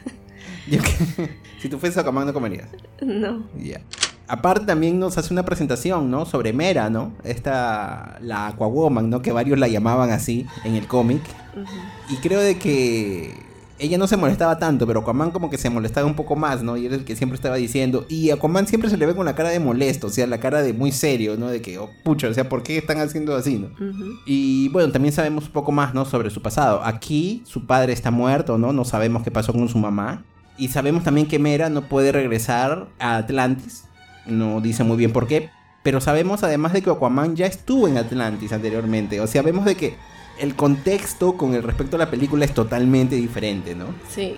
[1.62, 2.70] si tú fueses Aquaman no comerías.
[3.00, 3.48] No.
[3.56, 3.80] Ya.
[4.28, 6.26] Aparte también nos hace una presentación, ¿no?
[6.26, 7.14] Sobre Mera, ¿no?
[7.24, 9.22] Esta, la Aquawoman, ¿no?
[9.22, 11.22] Que varios la llamaban así en el cómic.
[12.10, 13.48] Y creo de que
[13.80, 16.78] ella no se molestaba tanto, pero Aquaman como que se molestaba un poco más, ¿no?
[16.78, 18.06] Y era el que siempre estaba diciendo.
[18.10, 20.62] Y Aquaman siempre se le ve con la cara de molesto, o sea, la cara
[20.62, 21.48] de muy serio, ¿no?
[21.48, 23.70] De que, oh, pucha, o sea, ¿por qué están haciendo así, no?
[24.26, 26.06] Y bueno, también sabemos un poco más, ¿no?
[26.06, 26.82] Sobre su pasado.
[26.84, 28.74] Aquí su padre está muerto, ¿no?
[28.74, 30.24] No sabemos qué pasó con su mamá.
[30.58, 33.87] Y sabemos también que Mera no puede regresar a Atlantis
[34.28, 35.50] no dice muy bien por qué,
[35.84, 39.76] pero sabemos además de que Aquaman ya estuvo en Atlantis anteriormente, o sea, vemos de
[39.76, 39.96] que
[40.40, 43.88] el contexto con el respecto a la película es totalmente diferente, ¿no?
[44.10, 44.38] Sí.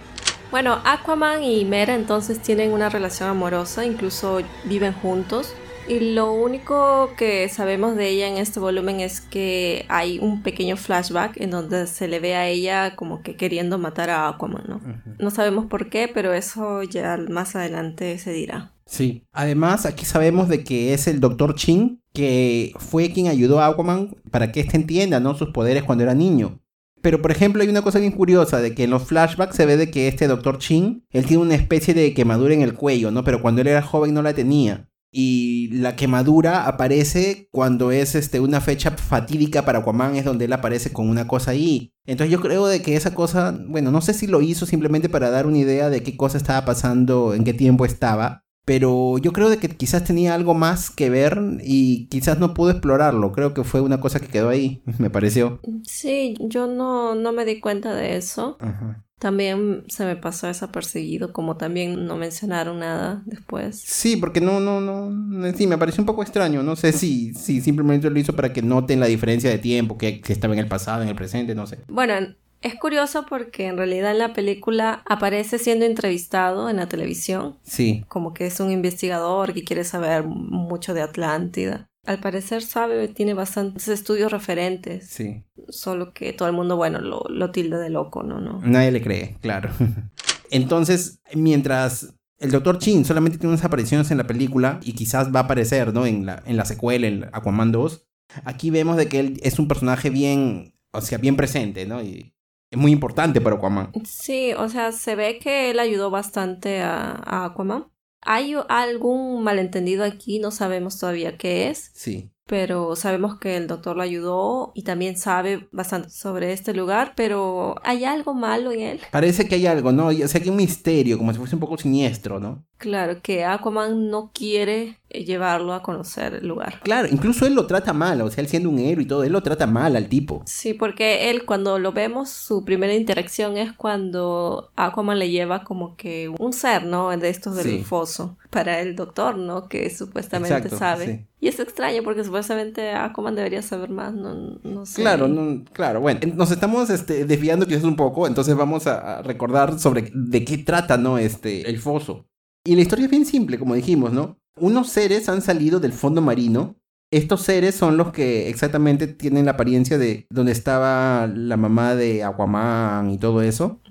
[0.51, 5.53] Bueno, Aquaman y Mera entonces tienen una relación amorosa, incluso viven juntos.
[5.87, 10.77] Y lo único que sabemos de ella en este volumen es que hay un pequeño
[10.77, 14.81] flashback en donde se le ve a ella como que queriendo matar a Aquaman, ¿no?
[15.17, 18.71] No sabemos por qué, pero eso ya más adelante se dirá.
[18.89, 19.27] Sí.
[19.31, 21.53] Además, aquí sabemos de que es el Dr.
[21.53, 25.35] Chin, que fue quien ayudó a Aquaman para que éste entienda, ¿no?
[25.35, 26.59] Sus poderes cuando era niño.
[27.01, 29.77] Pero, por ejemplo, hay una cosa bien curiosa, de que en los flashbacks se ve
[29.77, 30.57] de que este Dr.
[30.57, 33.23] Chin, él tiene una especie de quemadura en el cuello, ¿no?
[33.23, 38.39] Pero cuando él era joven no la tenía y la quemadura aparece cuando es este,
[38.39, 41.93] una fecha fatídica para Aquaman, es donde él aparece con una cosa ahí.
[42.05, 45.29] Entonces yo creo de que esa cosa, bueno, no sé si lo hizo simplemente para
[45.29, 49.49] dar una idea de qué cosa estaba pasando, en qué tiempo estaba, pero yo creo
[49.49, 53.31] de que quizás tenía algo más que ver y quizás no pudo explorarlo.
[53.31, 55.59] Creo que fue una cosa que quedó ahí, me pareció.
[55.87, 58.57] Sí, yo no, no me di cuenta de eso.
[58.59, 59.03] Ajá.
[59.17, 63.81] También se me pasó desapercibido, como también no mencionaron nada después.
[63.83, 66.61] Sí, porque no, no, no, sí, me pareció un poco extraño.
[66.61, 70.21] No sé si, si simplemente lo hizo para que noten la diferencia de tiempo, que,
[70.21, 71.79] que estaba en el pasado, en el presente, no sé.
[71.87, 72.13] Bueno,
[72.61, 77.57] es curioso porque en realidad en la película aparece siendo entrevistado en la televisión.
[77.63, 78.03] Sí.
[78.07, 81.89] Como que es un investigador que quiere saber mucho de Atlántida.
[82.05, 85.07] al parecer sabe, tiene bastantes estudios referentes.
[85.07, 85.43] Sí.
[85.69, 88.39] Solo que todo el mundo, bueno, lo, lo tilda de loco, ¿no?
[88.39, 88.61] ¿no?
[88.63, 89.69] Nadie le cree, claro.
[90.51, 92.79] Entonces, mientras el Dr.
[92.79, 96.05] Chin solamente tiene unas apariciones en la película y quizás va a aparecer, ¿no?
[96.05, 98.07] En la, en la secuela, en Aquaman 2.
[98.45, 102.01] Aquí vemos de que él es un personaje bien, o sea, bien presente, ¿no?
[102.01, 102.33] Y
[102.71, 103.91] es muy importante para Aquaman.
[104.05, 107.87] Sí, o sea, se ve que él ayudó bastante a, a Aquaman.
[108.21, 111.91] Hay algún malentendido aquí, no sabemos todavía qué es.
[111.93, 117.13] Sí pero sabemos que el doctor lo ayudó y también sabe bastante sobre este lugar,
[117.15, 118.99] pero ¿hay algo malo en él?
[119.11, 120.07] Parece que hay algo, ¿no?
[120.07, 122.65] O sea, que hay un misterio, como si fuese un poco siniestro, ¿no?
[122.77, 126.79] Claro, que Aquaman no quiere llevarlo a conocer el lugar.
[126.81, 129.31] Claro, incluso él lo trata mal, o sea, él siendo un héroe y todo, él
[129.31, 130.43] lo trata mal al tipo.
[130.45, 135.95] Sí, porque él cuando lo vemos, su primera interacción es cuando Aquaman le lleva como
[135.95, 137.09] que un ser, ¿no?
[137.09, 139.67] De estos del foso para el doctor, ¿no?
[139.67, 141.27] Que supuestamente sabe.
[141.41, 145.01] Y es extraño porque supuestamente Aquaman debería saber más, no, no sé.
[145.01, 149.79] Claro, no, claro, bueno, nos estamos este, desviando quizás un poco, entonces vamos a, recordar
[149.79, 151.17] sobre de qué trata, ¿no?
[151.17, 152.27] Este, el foso.
[152.65, 154.38] Y la historia es bien simple, como dijimos, ¿no?
[154.59, 156.75] Unos seres han salido del fondo marino.
[157.11, 162.23] Estos seres son los que exactamente tienen la apariencia de donde estaba la mamá de
[162.23, 163.81] Aquaman y todo eso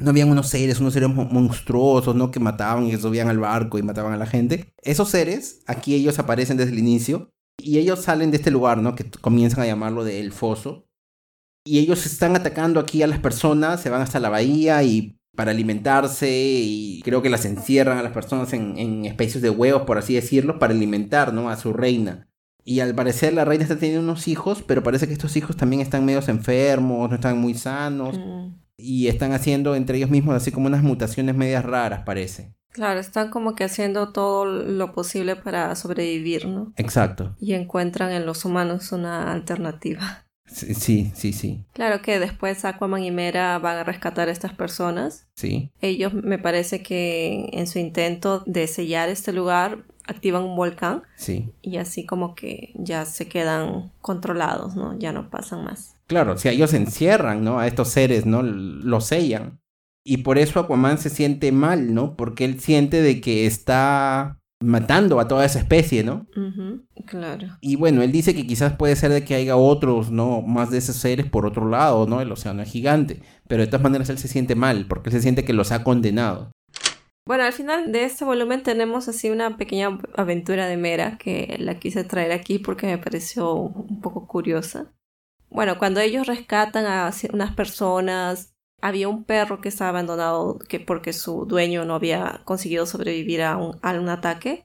[0.00, 2.30] no habían unos seres, unos seres monstruosos, ¿no?
[2.30, 4.72] Que mataban y subían al barco y mataban a la gente.
[4.82, 8.94] Esos seres, aquí ellos aparecen desde el inicio y ellos salen de este lugar, ¿no?
[8.94, 10.86] Que comienzan a llamarlo de El Foso.
[11.64, 15.52] Y ellos están atacando aquí a las personas, se van hasta la bahía y para
[15.52, 19.98] alimentarse y creo que las encierran a las personas en, en especies de huevos, por
[19.98, 21.50] así decirlo, para alimentar, ¿no?
[21.50, 22.28] A su reina.
[22.64, 25.80] Y al parecer la reina está teniendo unos hijos, pero parece que estos hijos también
[25.80, 28.18] están medios enfermos, no están muy sanos.
[28.18, 32.54] Mm y están haciendo entre ellos mismos así como unas mutaciones medias raras, parece.
[32.72, 36.72] Claro, están como que haciendo todo lo posible para sobrevivir, ¿no?
[36.76, 37.34] Exacto.
[37.40, 40.26] Y encuentran en los humanos una alternativa.
[40.52, 45.28] Sí, sí, sí, Claro que después Aquaman y Mera van a rescatar a estas personas.
[45.34, 45.70] Sí.
[45.80, 51.02] Ellos me parece que en su intento de sellar este lugar activan un volcán.
[51.16, 51.52] Sí.
[51.62, 54.98] Y así como que ya se quedan controlados, ¿no?
[54.98, 55.94] Ya no pasan más.
[56.06, 57.60] Claro, si ellos encierran, ¿no?
[57.60, 58.42] A estos seres, ¿no?
[58.42, 59.60] Los sellan.
[60.02, 62.16] Y por eso Aquaman se siente mal, ¿no?
[62.16, 66.26] Porque él siente de que está matando a toda esa especie, ¿no?
[67.06, 67.58] claro.
[67.60, 70.42] Y bueno, él dice que quizás puede ser de que haya otros, ¿no?
[70.42, 72.20] Más de esos seres por otro lado, ¿no?
[72.20, 73.22] El océano es gigante.
[73.48, 75.82] Pero de todas maneras él se siente mal, porque él se siente que los ha
[75.82, 76.52] condenado.
[77.26, 81.78] Bueno, al final de este volumen tenemos así una pequeña aventura de Mera que la
[81.78, 84.92] quise traer aquí porque me pareció un poco curiosa.
[85.48, 88.49] Bueno, cuando ellos rescatan a unas personas,
[88.80, 93.56] había un perro que estaba abandonado que porque su dueño no había conseguido sobrevivir a
[93.56, 94.64] un, a un ataque.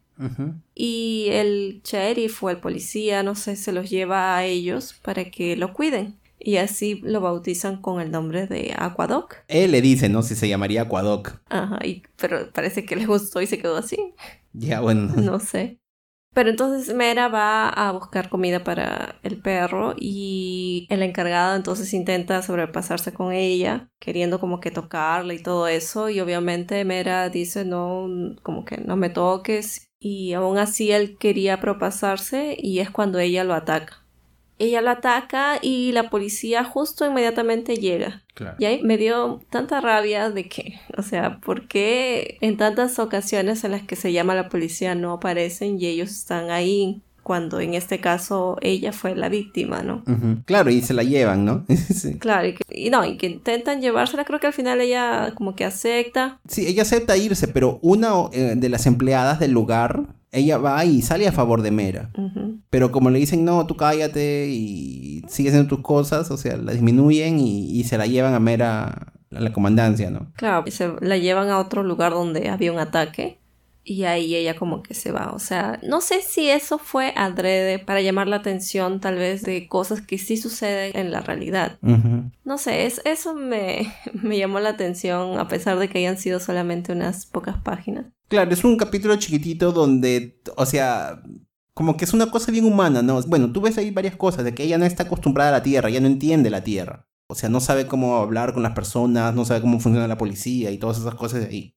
[0.74, 5.58] Y el sheriff o el policía, no sé, se los lleva a ellos para que
[5.58, 6.16] lo cuiden.
[6.40, 9.38] Y así lo bautizan con el nombre de Aquadoc.
[9.48, 10.22] Él le dice, ¿no?
[10.22, 11.42] Si se llamaría Aquadoc.
[11.50, 14.14] Ajá, y, pero parece que le gustó y se quedó así.
[14.54, 15.14] Ya, bueno.
[15.16, 15.80] No sé.
[16.36, 22.42] Pero entonces Mera va a buscar comida para el perro y el encargado entonces intenta
[22.42, 26.10] sobrepasarse con ella, queriendo como que tocarla y todo eso.
[26.10, 28.10] Y obviamente Mera dice no,
[28.44, 29.88] como que no me toques.
[29.98, 34.05] Y aún así él quería propasarse y es cuando ella lo ataca
[34.58, 38.24] ella la ataca y la policía justo inmediatamente llega.
[38.60, 43.64] Y ahí me dio tanta rabia de que, o sea, ¿por qué en tantas ocasiones
[43.64, 47.02] en las que se llama la policía no aparecen y ellos están ahí?
[47.24, 50.04] Cuando en este caso ella fue la víctima, ¿no?
[50.46, 51.66] Claro, y se la llevan, ¿no?
[52.20, 55.56] Claro, y, que, y, no, y que intentan llevársela, creo que al final ella como
[55.56, 56.40] que acepta.
[56.48, 60.04] Sí, ella acepta irse, pero una eh, de las empleadas del lugar
[60.36, 62.12] ella va y sale a favor de Mera.
[62.76, 66.74] Pero como le dicen, no, tú cállate y sigue haciendo tus cosas, o sea, la
[66.74, 70.34] disminuyen y, se la llevan a Mera a la comandancia, ¿no?
[70.36, 73.40] Claro, se la llevan a otro lugar donde había un ataque
[73.86, 75.32] y ahí ella como que se va.
[75.32, 79.70] O sea, no sé si eso fue adrede para llamar la atención tal vez de
[79.70, 81.80] cosas que sí suceden en la realidad.
[82.44, 86.42] No sé, es, eso me, me llamó la atención a pesar de que hayan sido
[86.42, 88.08] solamente unas pocas páginas.
[88.28, 91.22] Claro, es un capítulo chiquitito donde, o sea,
[91.76, 93.22] como que es una cosa bien humana, ¿no?
[93.24, 95.90] Bueno, tú ves ahí varias cosas, de que ella no está acostumbrada a la Tierra,
[95.90, 97.06] ella no entiende la Tierra.
[97.28, 100.72] O sea, no sabe cómo hablar con las personas, no sabe cómo funciona la policía
[100.72, 101.76] y todas esas cosas de ahí.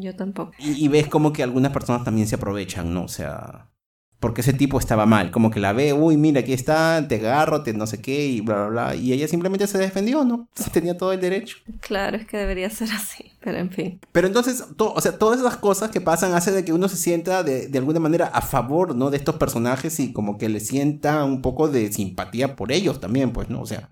[0.00, 0.52] yo tampoco.
[0.58, 3.04] Y, ves como que algunas personas también se aprovechan, ¿no?
[3.04, 3.70] O sea,
[4.20, 7.62] porque ese tipo estaba mal, como que la ve, uy, mira, aquí está, te agarro,
[7.62, 10.48] te no sé qué, y bla, bla, bla, y ella simplemente se defendió, ¿no?
[10.72, 11.58] Tenía todo el derecho.
[11.80, 14.00] Claro, es que debería ser así, pero en fin.
[14.12, 17.42] Pero entonces, o sea, todas esas cosas que pasan hace de que uno se sienta
[17.42, 19.10] de, de, alguna manera a favor, ¿no?
[19.10, 23.32] De estos personajes y como que le sienta un poco de simpatía por ellos también,
[23.32, 23.60] pues, ¿no?
[23.60, 23.90] O sea,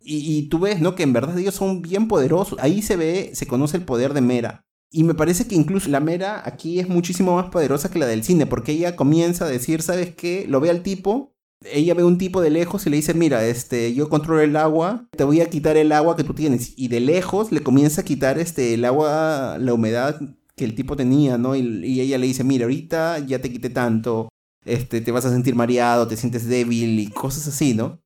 [0.00, 0.94] y, y tú ves, ¿no?
[0.94, 2.58] Que en verdad ellos son bien poderosos.
[2.60, 6.00] Ahí se ve, se conoce el poder de Mera y me parece que incluso la
[6.00, 9.82] Mera aquí es muchísimo más poderosa que la del cine, porque ella comienza a decir,
[9.82, 10.46] ¿sabes qué?
[10.48, 13.94] Lo ve al tipo, ella ve un tipo de lejos y le dice, mira, este,
[13.94, 16.74] yo controlo el agua, te voy a quitar el agua que tú tienes.
[16.76, 20.20] Y de lejos le comienza a quitar este, el agua, la humedad
[20.54, 21.56] que el tipo tenía, ¿no?
[21.56, 24.28] Y, y ella le dice, mira, ahorita ya te quité tanto,
[24.64, 28.00] este, te vas a sentir mareado, te sientes débil y cosas así, ¿no?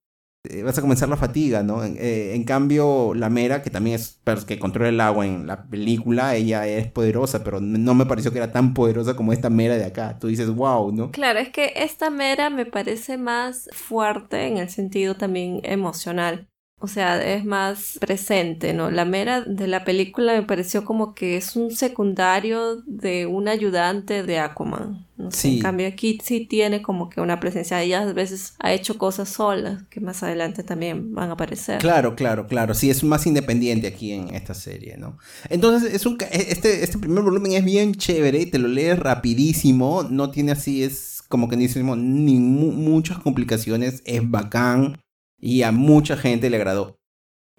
[0.49, 1.85] Eh, vas a comenzar la fatiga, ¿no?
[1.85, 6.35] Eh, en cambio, la Mera, que también es que controla el agua en la película,
[6.35, 9.85] ella es poderosa, pero no me pareció que era tan poderosa como esta Mera de
[9.85, 10.19] acá.
[10.19, 11.11] Tú dices, wow, ¿no?
[11.11, 16.49] Claro, es que esta Mera me parece más fuerte en el sentido también emocional.
[16.83, 18.91] O sea, es más presente, ¿no?
[18.91, 24.23] La mera de la película me pareció como que es un secundario de un ayudante
[24.23, 25.07] de Aquaman.
[25.29, 25.57] Sí.
[25.57, 27.83] En cambio aquí sí tiene como que una presencia.
[27.83, 31.81] Ella a veces ha hecho cosas solas que más adelante también van a aparecer.
[31.81, 32.73] Claro, claro, claro.
[32.73, 35.19] Sí, es más independiente aquí en esta serie, ¿no?
[35.51, 40.31] Entonces, es un, este, este primer volumen es bien chévere, te lo lees rapidísimo, no
[40.31, 44.97] tiene así, es como que dice ni muchas complicaciones, es bacán
[45.41, 46.99] y a mucha gente le agradó.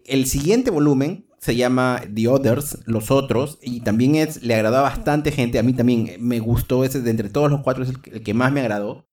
[0.05, 4.81] El siguiente volumen se llama The Others, Los Otros, y también es, le agradó a
[4.81, 8.23] bastante gente, a mí también me gustó, ese de entre todos los cuatro es el,
[8.23, 9.07] que más me agradó.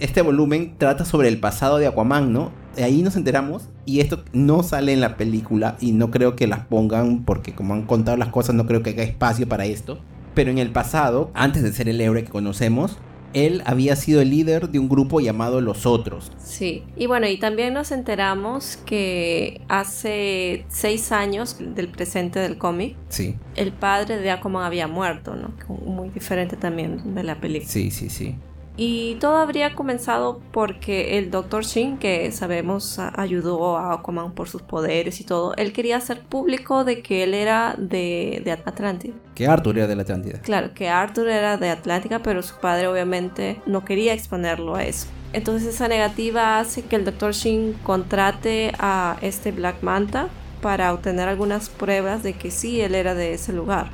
[0.00, 2.52] Este volumen trata sobre el pasado de Aquaman, ¿no?
[2.82, 6.60] ahí nos enteramos y esto no sale en la película y no creo que las
[6.66, 9.98] pongan porque como han contado las cosas no creo que haya espacio para esto.
[10.34, 12.98] Pero en el pasado, antes de ser el héroe que conocemos,
[13.34, 16.32] él había sido el líder de un grupo llamado Los Otros.
[16.38, 22.96] Sí, y bueno, y también nos enteramos que hace seis años del presente del cómic,
[23.08, 23.34] sí.
[23.56, 25.52] el padre de Aquaman había muerto, ¿no?
[25.84, 27.70] Muy diferente también de la película.
[27.70, 28.36] Sí, sí, sí.
[28.80, 31.64] Y todo habría comenzado porque el Dr.
[31.64, 36.84] Shin, que sabemos ayudó a Aquaman por sus poderes y todo, él quería hacer público
[36.84, 39.14] de que él era de, de Atlántida.
[39.34, 40.40] Que Arthur era de la Atlántida.
[40.42, 45.08] Claro, que Arthur era de Atlántica, pero su padre obviamente no quería exponerlo a eso.
[45.32, 47.32] Entonces esa negativa hace que el Dr.
[47.32, 50.28] Shin contrate a este Black Manta
[50.60, 53.90] para obtener algunas pruebas de que sí, él era de ese lugar.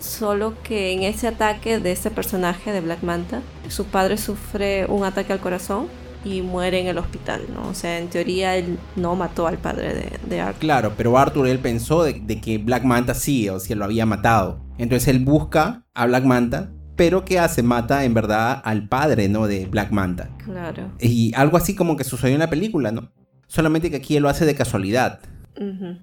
[0.00, 5.04] Solo que en ese ataque de este personaje de Black Manta, su padre sufre un
[5.04, 5.88] ataque al corazón
[6.24, 7.68] y muere en el hospital, ¿no?
[7.68, 10.60] O sea, en teoría él no mató al padre de, de Arthur.
[10.60, 14.60] Claro, pero Arthur él pensó de, que Black Manta sí, o sea, lo había matado.
[14.78, 17.62] Entonces él busca a Black Manta, pero ¿qué hace?
[17.62, 19.46] Mata en verdad al padre, ¿no?
[19.46, 20.30] De Black Manta.
[20.44, 20.92] Claro.
[20.98, 23.10] Y algo así como que sucedió en la película, ¿no?
[23.46, 25.20] Solamente que aquí él lo hace de casualidad.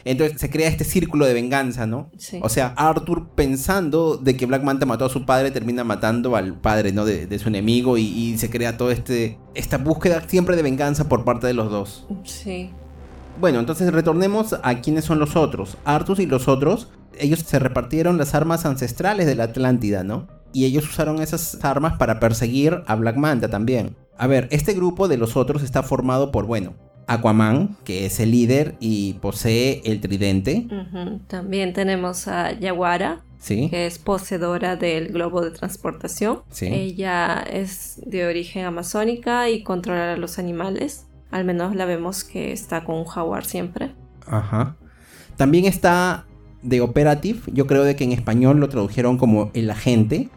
[0.06, 2.10] Entonces se crea este círculo de venganza, ¿no?
[2.42, 6.56] O sea, Arthur pensando de que Black Manta mató a su padre, termina matando al
[6.56, 7.06] padre, ¿no?
[7.06, 11.48] De, su enemigo y, se crea toda este, esta búsqueda siempre de venganza por parte
[11.48, 12.08] de los dos.
[12.24, 12.72] Sí.
[13.40, 15.78] Bueno, entonces retornemos a quiénes son los otros.
[15.86, 20.28] Arthur y los otros, ellos se repartieron las armas ancestrales de la Atlántida, ¿no?
[20.54, 23.96] Y ellos usaron esas armas para perseguir a Black Manta también.
[24.18, 26.74] A ver, este grupo de los otros está formado por, bueno,
[27.08, 30.68] Aquaman, que es el líder y posee el tridente.
[31.28, 36.42] También tenemos a Yaguara, que es poseedora del globo de transportación.
[36.62, 41.08] Ella es de origen amazónica y controla a los animales.
[41.32, 43.94] Al menos la vemos que está con un jaguar siempre.
[44.28, 44.76] Ajá.
[45.38, 46.26] También está
[46.62, 47.40] de Operative.
[47.48, 50.30] Yo creo de que en español lo tradujeron como el agente.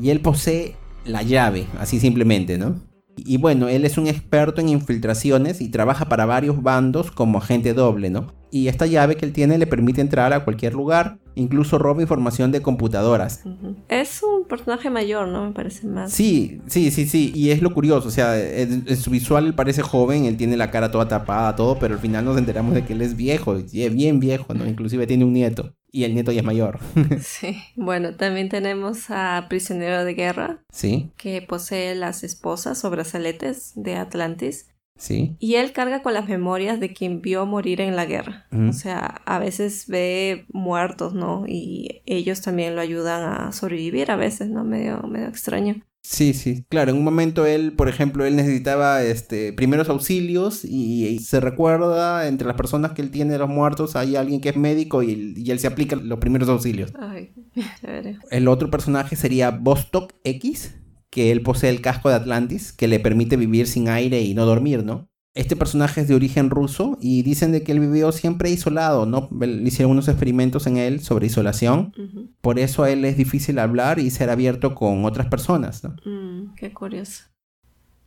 [0.00, 2.80] Y él posee la llave, así simplemente, ¿no?
[3.26, 7.74] Y bueno, él es un experto en infiltraciones y trabaja para varios bandos como agente
[7.74, 8.32] doble, ¿no?
[8.50, 12.50] Y esta llave que él tiene le permite entrar a cualquier lugar, incluso roba información
[12.50, 13.44] de computadoras.
[13.88, 15.46] Es un personaje mayor, ¿no?
[15.46, 16.12] Me parece más.
[16.12, 17.30] Sí, sí, sí, sí.
[17.34, 20.70] Y es lo curioso, o sea, en, su visual él parece joven, él tiene la
[20.70, 24.18] cara toda tapada, todo, pero al final nos enteramos de que él es viejo, bien
[24.20, 24.66] viejo, ¿no?
[24.66, 25.74] Inclusive tiene un nieto.
[25.90, 26.78] Y el nieto ya es mayor.
[27.20, 27.62] sí.
[27.76, 30.58] Bueno, también tenemos a Prisionero de Guerra.
[30.70, 31.10] Sí.
[31.16, 34.68] Que posee las esposas o brazaletes de Atlantis.
[34.98, 35.36] Sí.
[35.38, 38.46] Y él carga con las memorias de quien vio morir en la guerra.
[38.52, 41.44] O sea, a veces ve muertos, ¿no?
[41.46, 44.64] Y ellos también lo ayudan a sobrevivir a veces, ¿no?
[44.64, 45.82] Medio, medio extraño.
[46.02, 51.18] Sí, sí, claro, en un momento él, por ejemplo, él necesitaba este, primeros auxilios y,
[51.18, 54.56] se recuerda entre las personas que él tiene de los muertos, hay alguien que es
[54.56, 56.92] médico y, y él se aplica los primeros auxilios.
[56.98, 57.34] Ay,
[58.30, 60.76] el otro personaje sería Bostock X,
[61.10, 64.44] que él posee el casco de Atlantis, que le permite vivir sin aire y no
[64.46, 65.08] dormir, ¿no?
[65.34, 69.28] Este personaje es de origen ruso y dicen de que él vivió siempre isolado, ¿no?
[69.64, 71.92] hicieron unos experimentos en él sobre isolación.
[72.40, 75.94] Por eso a él es difícil hablar y ser abierto con otras personas, ¿no?
[76.04, 77.24] Mm, qué curioso.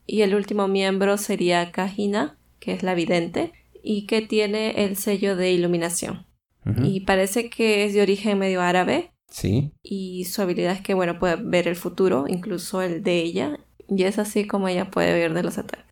[0.06, 5.38] Y el último miembro sería Kahina, que es la vidente, y que tiene el sello
[5.38, 6.26] de iluminación.
[6.84, 9.11] Y parece que es de origen medio árabe.
[9.32, 9.72] Sí.
[9.82, 13.60] Y su habilidad es que, bueno, puede ver el futuro, incluso el de ella.
[13.88, 15.86] Y es así como ella puede ver de los ataques.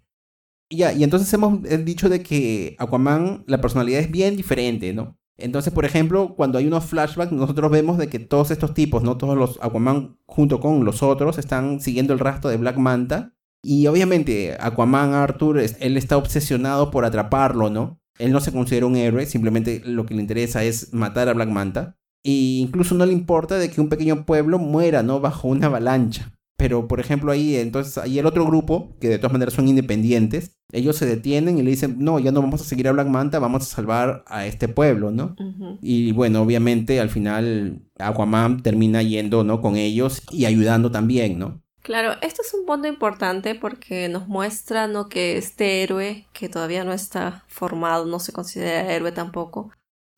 [0.69, 5.17] Ya, y entonces hemos eh, dicho de que Aquaman, la personalidad es bien diferente, ¿no?
[5.37, 9.17] Entonces, por ejemplo, cuando hay unos flashbacks, nosotros vemos de que todos estos tipos, ¿no?
[9.17, 13.33] Todos los Aquaman junto con los otros están siguiendo el rastro de Black Manta.
[13.63, 18.01] Y obviamente Aquaman Arthur, él está obsesionado por atraparlo, ¿no?
[18.17, 21.49] Él no se considera un héroe, simplemente lo que le interesa es matar a Black
[21.49, 21.97] Manta.
[22.23, 25.19] E incluso no le importa de que un pequeño pueblo muera, ¿no?
[25.19, 26.33] Bajo una avalancha.
[26.57, 30.57] Pero, por ejemplo, ahí, entonces, ahí el otro grupo, que de todas maneras son independientes,
[30.73, 33.39] ellos se detienen y le dicen, no, ya no vamos a seguir a Black Manta,
[33.39, 35.37] vamos a salvar a este pueblo, ¿no?
[35.81, 39.61] Y bueno, obviamente al final Aquaman termina yendo, ¿no?
[39.61, 41.61] Con ellos y ayudando también, ¿no?
[41.81, 45.07] Claro, esto es un punto importante porque nos muestra, ¿no?
[45.07, 49.71] Que este héroe, que todavía no está formado, no se considera héroe tampoco,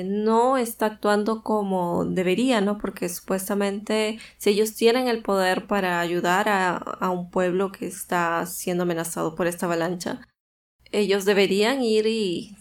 [0.04, 2.78] no está actuando como debería, ¿no?
[2.78, 8.84] Porque supuestamente si ellos tienen el poder para ayudar a, un pueblo que está siendo
[8.84, 10.28] amenazado por esta avalancha,
[10.92, 12.56] ellos deberían ir y,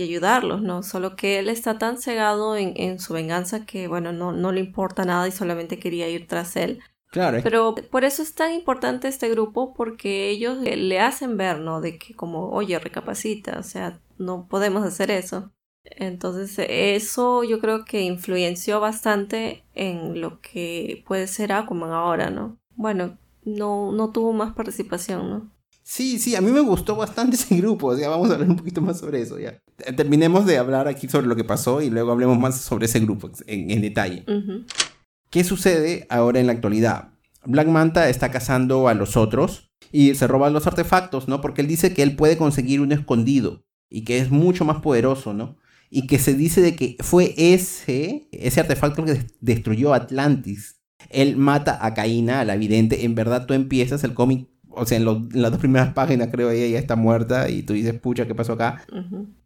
[0.00, 0.82] ayudarlos, ¿no?
[0.82, 5.04] Solo que él está tan cegado en, su venganza que, bueno, no, no le importa
[5.04, 6.80] nada y solamente quería ir tras él.
[7.10, 7.40] Claro.
[7.42, 11.80] Pero por eso es tan importante este grupo porque ellos le hacen ver, ¿no?
[11.80, 15.52] De que como, oye, recapacita, o sea, no podemos hacer eso.
[15.96, 22.58] Entonces eso yo creo que influenció bastante en lo que puede ser Aquaman ahora, ¿no?
[22.74, 25.50] Bueno, no, no tuvo más participación, ¿no?
[25.82, 28.56] Sí, sí, a mí me gustó bastante ese grupo, o sea, vamos a hablar un
[28.56, 29.62] poquito más sobre eso ya.
[29.96, 33.30] Terminemos de hablar aquí sobre lo que pasó y luego hablemos más sobre ese grupo
[33.46, 34.24] en, detalle.
[35.30, 37.10] ¿Qué sucede ahora en la actualidad?
[37.44, 41.40] Black Manta está cazando a los otros y se roba los artefactos, ¿no?
[41.40, 45.34] Porque él dice que él puede conseguir uno escondido y que es mucho más poderoso,
[45.34, 45.56] ¿no?
[45.90, 50.80] Y que se dice de que fue ese, ese artefacto que destruyó Atlantis.
[51.10, 53.04] Él mata a Caína, a la vidente.
[53.04, 56.66] En verdad tú empiezas el cómic, o sea, en, las dos primeras páginas creo ella
[56.66, 58.84] ya está muerta y tú dices, pucha, ¿qué pasó acá?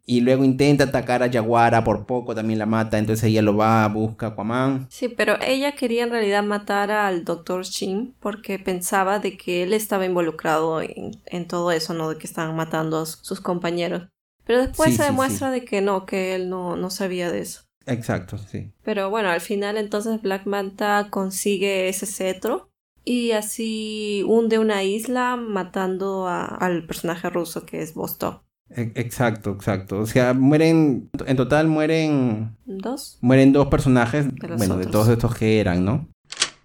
[0.05, 3.87] Y luego intenta atacar a Yaguara, por poco también la mata, entonces ella lo va,
[3.87, 4.87] busca a Aquaman.
[4.89, 7.63] Sí, pero ella quería en realidad matar al Dr.
[7.63, 12.09] Shin porque pensaba de que él estaba involucrado en, en todo eso, ¿no?
[12.09, 14.09] De que estaban matando a sus compañeros.
[14.45, 17.61] Pero después se demuestra de que no, que él no, no sabía de eso.
[17.85, 18.71] Exacto, sí.
[18.83, 22.69] Pero bueno, al final entonces Black Manta consigue ese cetro
[23.03, 28.43] y así hunde una isla matando al personaje ruso que es Vostok.
[28.69, 29.99] E, exacto, exacto.
[29.99, 32.55] O sea, mueren, en total mueren...
[32.65, 33.17] ¿Dos?
[33.21, 34.27] Mueren dos personajes,
[34.57, 36.07] bueno, de todos estos que eran, ¿no?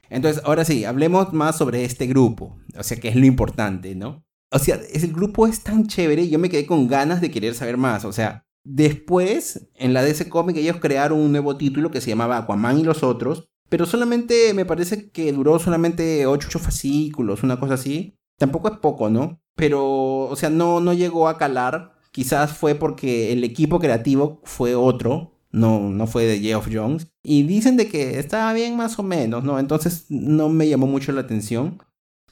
[0.08, 4.22] Entonces, ahora sí, hablemos más sobre este grupo, o sea, que es lo importante, ¿no?
[4.56, 7.54] O sea, el grupo es tan chévere y yo me quedé con ganas de querer
[7.54, 8.06] saber más.
[8.06, 12.38] O sea, después, en la DC Comics, ellos crearon un nuevo título que se llamaba
[12.38, 13.50] Aquaman y los otros.
[13.68, 18.16] Pero solamente me parece que duró solamente 8 fascículos, una cosa así.
[18.38, 19.42] Tampoco es poco, ¿no?
[19.56, 21.92] Pero, o sea, no, no llegó a calar.
[22.10, 27.08] Quizás fue porque el equipo creativo fue otro, no, no fue de Geoff Jones.
[27.22, 29.58] Y dicen de que estaba bien más o menos, ¿no?
[29.58, 31.82] Entonces no me llamó mucho la atención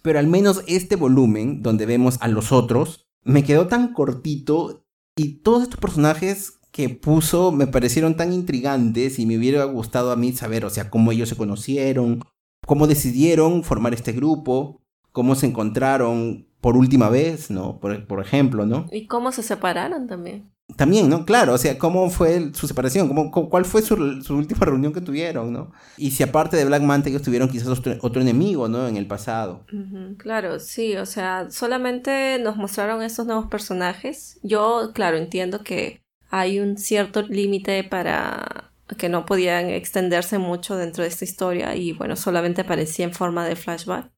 [0.05, 4.87] pero al menos este volumen, donde vemos a los otros, me quedó tan cortito
[5.17, 10.17] y todos estos personajes que puso me parecieron tan intrigantes y me hubiera gustado a
[10.17, 12.21] mí saber, o sea, cómo ellos se conocieron,
[12.67, 17.81] cómo decidieron formar este grupo, cómo se encontraron por última vez, ¿no?
[17.81, 18.85] Por, ejemplo, ¿no?
[18.93, 20.54] Y cómo se separaron también.
[20.77, 21.27] También, ¿no?
[21.27, 23.07] Claro, o sea, ¿cómo fue su separación?
[23.09, 25.73] ¿Cómo, ¿Cuál fue su, última reunión que tuvieron, ¿no?
[25.99, 28.89] Y si aparte de Black Manta ellos tuvieron quizás otro, enemigo, ¿no?
[28.89, 29.67] En el pasado.
[30.17, 34.41] claro, sí, o sea, solamente nos mostraron estos nuevos personajes.
[34.43, 41.03] Yo, claro, entiendo que hay un cierto límite para que no podían extenderse mucho dentro
[41.03, 44.11] de esta historia y bueno, solamente aparecía en forma de flashback.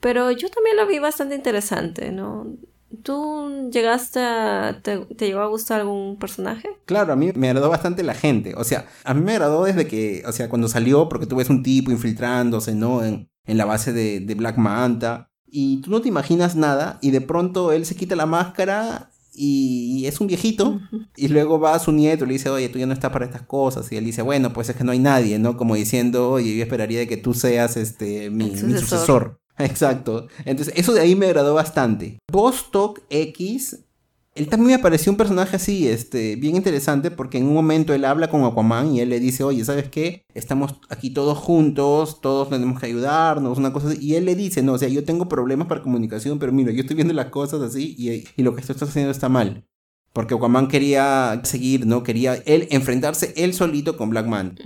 [0.00, 2.56] Pero yo también lo vi bastante interesante, ¿no?
[3.02, 4.80] ¿Tú llegaste a...
[4.82, 6.68] Te, llegó a gustar algún personaje?
[6.86, 8.54] Claro, a mí me agradó bastante la gente.
[8.56, 11.50] O sea, a mí me agradó desde que, o sea, cuando salió, porque tú ves
[11.50, 13.04] un tipo infiltrándose, ¿no?
[13.04, 15.30] En, en la base de, de Black Manta.
[15.46, 20.06] Y tú no te imaginas nada y de pronto él se quita la máscara y
[20.06, 20.80] es un viejito
[21.16, 23.24] y luego va a su nieto y le dice, oye, tú ya no estás para
[23.24, 25.56] estas cosas y él dice, bueno, pues es que no hay nadie, ¿no?
[25.56, 29.40] Como diciendo, oye, yo esperaría de que tú seas este, mi, mi sucesor.
[29.58, 30.28] Exacto.
[30.44, 32.18] Entonces, eso de ahí me agradó bastante.
[32.30, 33.84] Bostock X
[34.34, 38.04] él también me pareció un personaje así, este, bien interesante, porque en un momento él
[38.04, 40.24] habla con Aquaman y él le dice, oye, ¿sabes qué?
[40.34, 43.98] Estamos aquí todos juntos, todos tenemos que ayudarnos, una cosa así.
[44.00, 46.80] Y él le dice, no, o sea, yo tengo problemas para comunicación, pero mira, yo
[46.80, 49.64] estoy viendo las cosas así y, y lo que estás haciendo está mal.
[50.12, 52.02] Porque Aquaman quería seguir, ¿no?
[52.02, 54.56] Quería él enfrentarse él solito con Black Man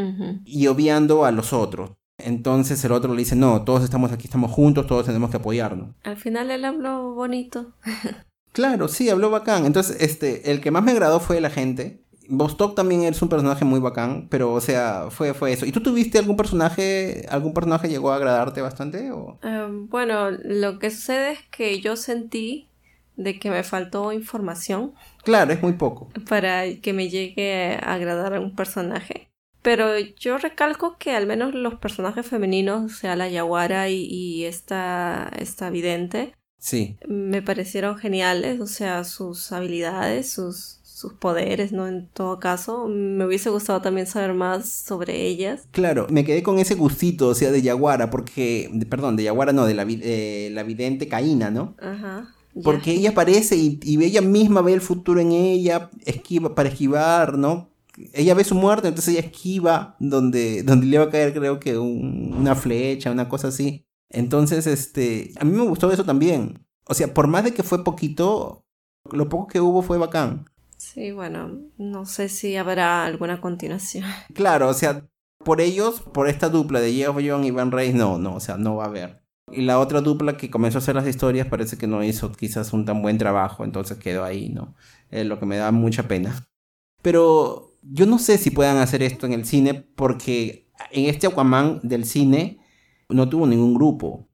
[0.44, 1.92] y obviando a los otros.
[2.18, 5.94] Entonces el otro le dice, no, todos estamos aquí, estamos juntos, todos tenemos que apoyarnos.
[6.02, 7.72] Al final él habló bonito.
[8.52, 9.66] Claro, sí, habló bacán.
[9.66, 12.02] Entonces, este, el que más me agradó fue la gente.
[12.28, 15.64] Vostok también es un personaje muy bacán, pero o sea, fue, fue eso.
[15.64, 19.12] ¿Y tú tuviste algún personaje, algún personaje llegó a agradarte bastante?
[19.12, 19.38] O?
[19.42, 22.68] Em, bueno, lo que sucede es que yo sentí
[23.16, 24.92] de que me faltó información.
[25.24, 26.08] Claro, es muy poco.
[26.28, 29.27] Para que me llegue a agradar a un personaje.
[29.68, 34.44] Pero yo recalco que al menos los personajes femeninos, o sea, la Yaguara y, y
[34.44, 36.96] esta, esta vidente, Sí.
[37.06, 41.86] Me parecieron geniales, o sea, sus habilidades, sus, sus poderes, ¿no?
[41.86, 45.68] En todo caso, me hubiese gustado también saber más sobre ellas.
[45.70, 49.66] Claro, me quedé con ese gustito, o sea, de Yaguara, porque, perdón, de Yaguara no,
[49.66, 51.76] de la, eh, la vidente Caína, ¿no?
[51.78, 52.34] Ajá.
[52.64, 57.36] Porque ella aparece y, y, ella misma ve el futuro en ella, esquiva para esquivar,
[57.36, 57.68] ¿no?
[58.12, 61.76] Ella ve su muerte, entonces ella esquiva donde, donde le va a caer, creo que
[61.78, 63.86] una flecha, una cosa así.
[64.10, 66.66] Entonces, este, a mí me gustó eso también.
[66.84, 68.64] O sea, por más de que fue poquito,
[69.10, 70.46] lo poco que hubo fue bacán.
[70.76, 74.04] Sí, bueno, no sé si habrá alguna continuación.
[74.34, 75.06] Claro, o sea,
[75.44, 78.56] por ellos, por esta dupla de Jeff John y Van Reyes, no, no, o sea,
[78.56, 79.22] no va a haber.
[79.50, 82.72] Y la otra dupla que comenzó a hacer las historias parece que no hizo quizás
[82.72, 84.74] un tan buen trabajo, entonces quedó ahí, ¿no?
[85.10, 86.48] Es lo que me da mucha pena.
[87.02, 91.80] Pero yo no sé si puedan hacer esto en el cine porque en este Aquaman
[91.82, 92.58] del cine
[93.08, 94.28] no tuvo ningún grupo.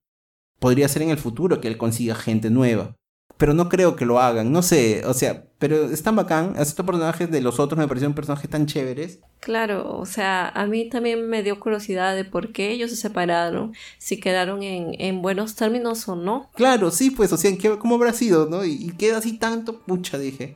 [0.58, 2.96] Podría ser en el futuro que él consiga gente nueva.
[3.36, 6.54] Pero no creo que lo hagan, no sé, o sea, pero están bacán.
[6.56, 9.20] Estos personajes de los otros me parecieron personajes tan chéveres.
[9.40, 13.74] Claro, o sea, a mí también me dio curiosidad de por qué ellos se separaron,
[13.98, 16.48] si quedaron en, en buenos términos o no.
[16.54, 18.64] Claro, sí, pues, o sea, ¿cómo habrá sido, no?
[18.64, 20.54] Y, queda así tanto, pucha, dije.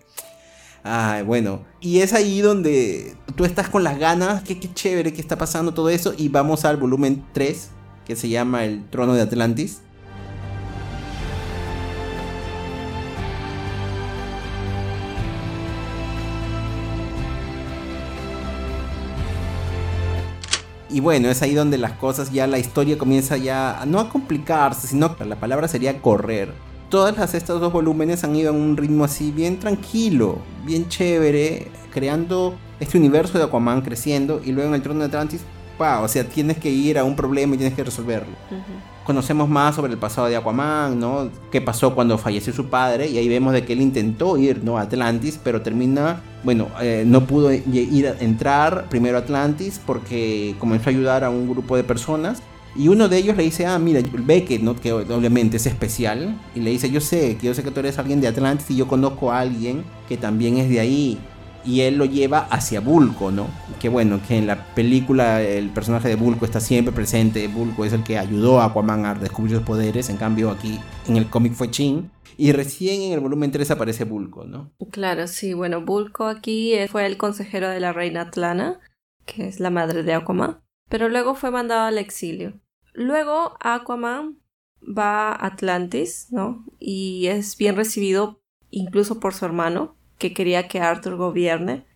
[0.85, 5.37] Ay, bueno, y es ahí donde tú estás con las ganas, qué chévere que está
[5.37, 7.70] pasando todo eso, y vamos al volumen 3,
[8.07, 9.81] que se llama El Trono de Atlantis.
[20.91, 24.87] Y bueno, es ahí donde las cosas ya, la historia comienza ya, no a complicarse,
[24.87, 26.68] sino que la palabra sería correr.
[26.89, 31.68] Todas las, estos dos volúmenes han ido a un ritmo así bien tranquilo, bien chévere,
[31.93, 35.43] creando este universo de Aquaman creciendo y luego en el trono de Atlantis
[35.78, 38.34] o sea, tienes que ir a un problema y tienes que resolverlo.
[39.05, 41.30] Conocemos más sobre el pasado de Aquaman, ¿no?
[41.51, 44.76] Qué pasó cuando falleció su padre y ahí vemos de que él intentó ir, ¿no?
[44.76, 50.57] A Atlantis, pero termina, bueno, eh, no pudo ir a entrar primero a Atlantis porque
[50.59, 52.43] comenzó a ayudar a un grupo de personas
[52.77, 54.77] y uno de ellos le dice, ah, mira, Beckett, ¿no?
[54.77, 57.99] que obviamente es especial, y le dice, yo sé, que yo sé que tú eres
[57.99, 61.19] alguien de Atlantis y yo conozco a alguien que también es de ahí
[61.64, 63.47] y él lo lleva hacia Bulko, ¿no?
[63.81, 67.93] Que bueno, que en la película el personaje de Bulko está siempre presente, Bulko es
[67.93, 71.53] el que ayudó a Aquaman a descubrir sus poderes, en cambio aquí en el cómic
[71.53, 72.11] fue Chin.
[72.37, 74.71] Y recién en el volumen 3 aparece Bulko, ¿no?
[74.93, 78.79] Claro, sí, bueno, Bulko aquí fue el consejero de la reina Atlana,
[79.27, 82.61] que es la madre de Aquaman, pero luego fue mandado al exilio.
[82.95, 84.39] Luego Aquaman
[84.82, 86.64] va a Atlantis, ¿no?
[86.78, 91.86] Y es bien recibido incluso por su hermano, que quería que Arthur gobierne,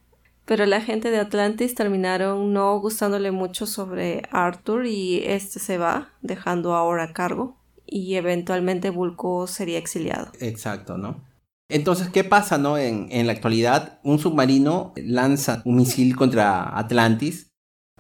[0.44, 6.10] pero la gente de Atlantis terminaron no gustándole mucho sobre Arthur y este se va,
[6.20, 10.32] dejando ahora cargo, y eventualmente Vulco sería exiliado.
[10.40, 11.24] Exacto, ¿no?
[11.68, 12.76] Entonces, ¿qué pasa, no?
[12.76, 17.51] En, en la actualidad, un submarino lanza un misil contra Atlantis,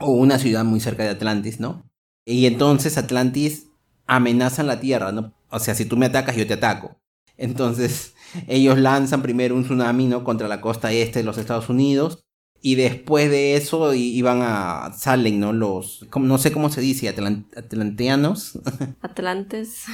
[0.02, 1.90] o una ciudad muy cerca de Atlantis, ¿no?
[2.24, 3.66] Y entonces Atlantis
[4.06, 5.34] amenaza la Tierra, ¿no?
[5.50, 6.96] O sea, si tú me atacas, yo te ataco.
[7.36, 8.14] Entonces,
[8.48, 10.24] ellos lanzan primero un tsunami ¿no?
[10.24, 12.24] contra la costa este de los Estados Unidos.
[12.64, 14.92] Y después de eso iban a.
[14.96, 15.52] salen, ¿no?
[15.52, 16.06] Los.
[16.16, 18.60] no sé cómo se dice, atlanteanos.
[19.02, 19.86] Atlantes.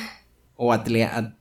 [0.54, 1.38] o atlea,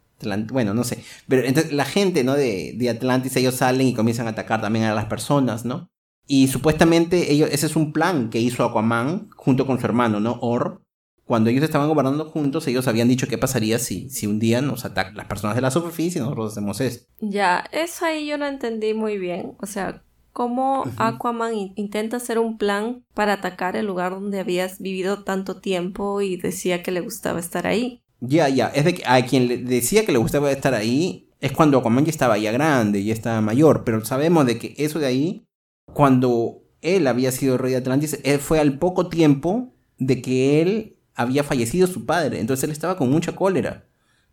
[0.50, 1.04] bueno, no sé.
[1.28, 2.34] Pero entonces la gente, ¿no?
[2.34, 5.92] De, de Atlantis, ellos salen y comienzan a atacar también a las personas, ¿no?
[6.28, 10.38] Y supuestamente ellos, ese es un plan que hizo Aquaman junto con su hermano, ¿no?
[10.42, 10.82] Or,
[11.24, 14.86] cuando ellos estaban gobernando juntos, ellos habían dicho qué pasaría si, si un día nos
[14.86, 17.06] atacan las personas de la superficie y nosotros hacemos esto.
[17.20, 19.56] Ya, eso ahí yo no entendí muy bien.
[19.60, 20.04] O sea,
[20.38, 26.22] cómo Aquaman intenta hacer un plan para atacar el lugar donde habías vivido tanto tiempo
[26.22, 28.04] y decía que le gustaba estar ahí.
[28.20, 31.52] Ya, ya, es de que a quien le decía que le gustaba estar ahí es
[31.52, 35.08] cuando Aquaman ya estaba ya grande, ya estaba mayor, pero sabemos de que eso de
[35.08, 35.47] ahí,
[35.94, 40.98] cuando él había sido rey de Atlantis, él fue al poco tiempo de que él
[41.16, 43.88] había fallecido su padre, entonces él estaba con mucha cólera,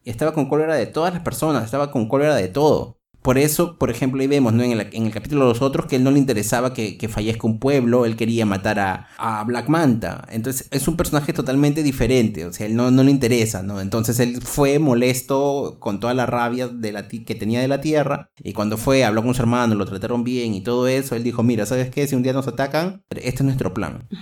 [0.05, 2.99] estaba con cólera de todas las personas, estaba con cólera de todo.
[3.25, 4.63] Por eso, por ejemplo, ahí vemos ¿no?
[4.65, 8.05] en, el, capítulo de los otros que él no le interesaba que, fallezca un pueblo,
[8.05, 10.27] él quería matar a, Black Manta.
[10.31, 13.81] Entonces es un personaje totalmente diferente, o sea, él no, no le interesa, ¿no?
[13.81, 18.31] Entonces él fue molesto con toda la rabia de la que tenía de la tierra
[18.43, 21.43] y cuando fue, habló con su hermano, lo trataron bien y todo eso, él dijo,
[21.43, 22.07] mira, ¿sabes qué?
[22.07, 24.07] Si un día nos atacan, este es nuestro plan.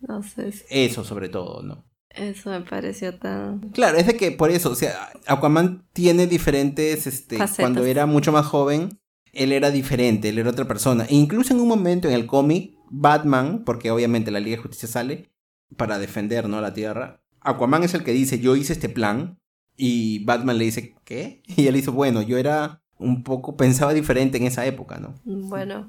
[0.00, 0.54] No sé.
[0.70, 1.84] Eso sobre todo, ¿no?
[2.18, 3.60] Eso me pareció tan...
[3.70, 8.32] Claro, es de que por eso, o sea, Aquaman tiene diferentes, este, cuando era mucho
[8.32, 8.98] más joven,
[9.32, 11.04] él era diferente, él era otra persona.
[11.04, 14.88] E incluso en un momento en el cómic, Batman, porque obviamente la Liga de Justicia
[14.88, 15.30] sale
[15.76, 16.60] para defender, ¿no?
[16.60, 17.22] La Tierra.
[17.40, 19.38] Aquaman es el que dice, yo hice este plan.
[19.76, 21.42] Y Batman le dice, ¿qué?
[21.56, 25.14] Y él dice, bueno, yo era un poco, pensaba diferente en esa época, ¿no?
[25.24, 25.88] Bueno,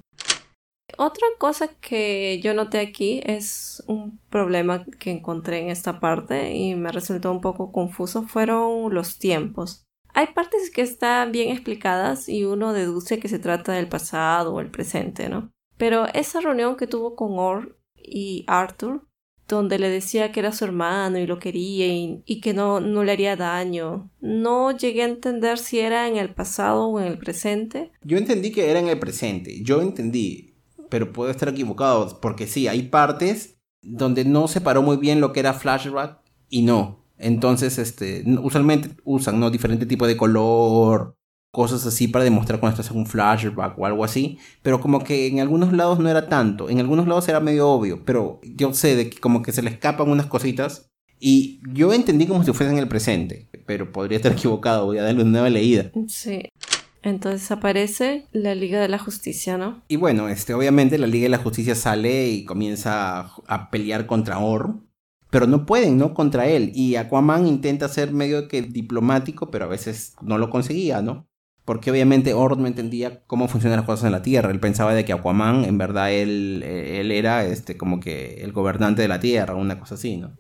[0.98, 6.76] otra cosa que yo noté aquí es un problema que encontré en esta parte y
[6.76, 9.86] me resultó un poco confuso fueron los tiempos.
[10.14, 14.60] Hay partes que están bien explicadas y uno deduce que se trata del pasado o
[14.60, 15.52] el presente, ¿no?
[15.78, 19.08] Pero esa reunión que tuvo con Or y Arthur,
[19.48, 23.04] donde le decía que era su hermano y lo quería y, y, que no, no
[23.04, 27.18] le haría daño, no llegué a entender si era en el pasado o en el
[27.18, 27.92] presente.
[28.04, 29.64] Yo entendí que era en el presente.
[29.64, 30.49] Yo entendí
[30.90, 35.40] pero puedo estar equivocado, porque sí, hay partes donde no separó muy bien lo que
[35.40, 36.20] era flashback
[36.50, 37.06] y no.
[37.18, 39.52] Entonces, este, usualmente usan, ¿no?
[39.52, 41.18] Diferente tipo de color,
[41.52, 44.38] cosas así para demostrar cuando estás en un flashback o algo así.
[44.62, 46.70] Pero como que en algunos lados no era tanto.
[46.70, 48.06] En algunos lados era medio obvio.
[48.06, 50.90] Pero yo sé de que como que se le escapan unas cositas.
[51.20, 53.50] Y yo entendí como si fuese en el presente.
[53.66, 54.86] Pero podría estar equivocado.
[54.86, 55.92] Voy a darle una nueva leída.
[56.08, 56.50] Sí.
[57.02, 59.82] Entonces aparece la Liga de la Justicia, ¿no?
[59.88, 64.40] Y bueno, este, obviamente la Liga de la Justicia sale y comienza a, pelear contra
[64.40, 64.76] Or,
[65.30, 66.14] pero no pueden, ¿no?
[66.14, 66.72] Contra él.
[66.76, 71.28] Y Aquaman intenta ser medio que diplomático, pero a veces no lo conseguía, ¿no?
[71.64, 74.52] Porque obviamente Or no entendía cómo funcionan las cosas en la Tierra.
[74.52, 79.04] Él pensaba de que Aquaman, en verdad, él, él era este, como que el gobernante
[79.04, 80.36] de la Tierra, una cosa así, ¿no?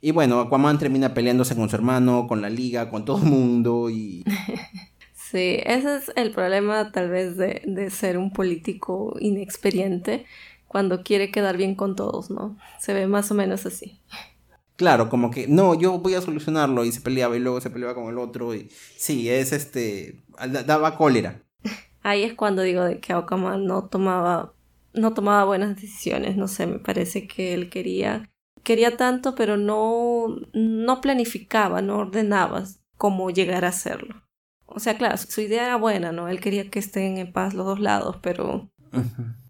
[0.00, 3.90] Y bueno, Aquaman termina peleándose con su hermano, con la Liga, con todo el mundo
[3.90, 4.24] y...
[5.32, 10.26] Sí, ese es el problema tal vez de, de ser un político inexperiente
[10.68, 12.58] cuando quiere quedar bien con todos, ¿no?
[12.78, 13.98] Se ve más o menos así.
[14.76, 17.94] Claro, como que no, yo voy a solucionarlo y se peleaba y luego se peleaba
[17.94, 20.20] con el otro y sí, es este,
[20.66, 21.40] daba cólera.
[22.02, 24.52] Ahí es cuando digo de que Aquaman no tomaba,
[24.92, 28.28] no tomaba buenas decisiones, no sé, me parece que él quería,
[28.64, 32.64] quería tanto pero no, no planificaba, no ordenaba
[32.98, 34.22] cómo llegar a hacerlo.
[34.74, 36.28] O sea, claro, su idea era buena, ¿no?
[36.28, 38.70] Él quería que estén en paz los dos lados, pero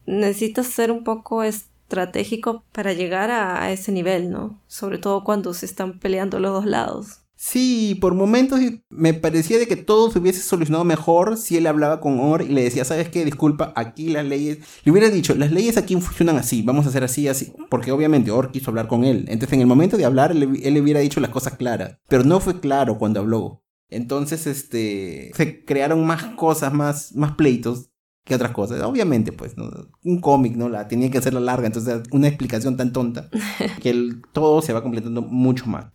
[0.06, 4.60] necesitas ser un poco estratégico para llegar a, ese nivel, ¿no?
[4.66, 7.18] Sobre todo cuando se están peleando los dos lados.
[7.34, 12.00] Sí, por momentos me parecía de que todo se hubiese solucionado mejor si él hablaba
[12.00, 13.24] con Or y le decía, ¿sabes qué?
[13.24, 14.58] Disculpa, aquí las leyes...
[14.84, 17.52] Le hubiera dicho, las leyes aquí funcionan así, vamos a hacer así, así.
[17.68, 19.24] Porque obviamente Or quiso hablar con él.
[19.26, 21.96] Entonces en el momento de hablar, él, él le hubiera dicho las cosas claras.
[22.06, 23.62] Pero no fue claro cuando habló.
[23.92, 27.90] Entonces, este, se crearon más cosas, más, más pleitos
[28.24, 28.82] que otras cosas.
[28.82, 29.54] Obviamente, pues,
[30.02, 30.68] un cómic, ¿no?
[30.68, 33.28] La tenía que hacerla larga, entonces una explicación tan tonta
[33.80, 35.86] que el, todo se va completando mucho más.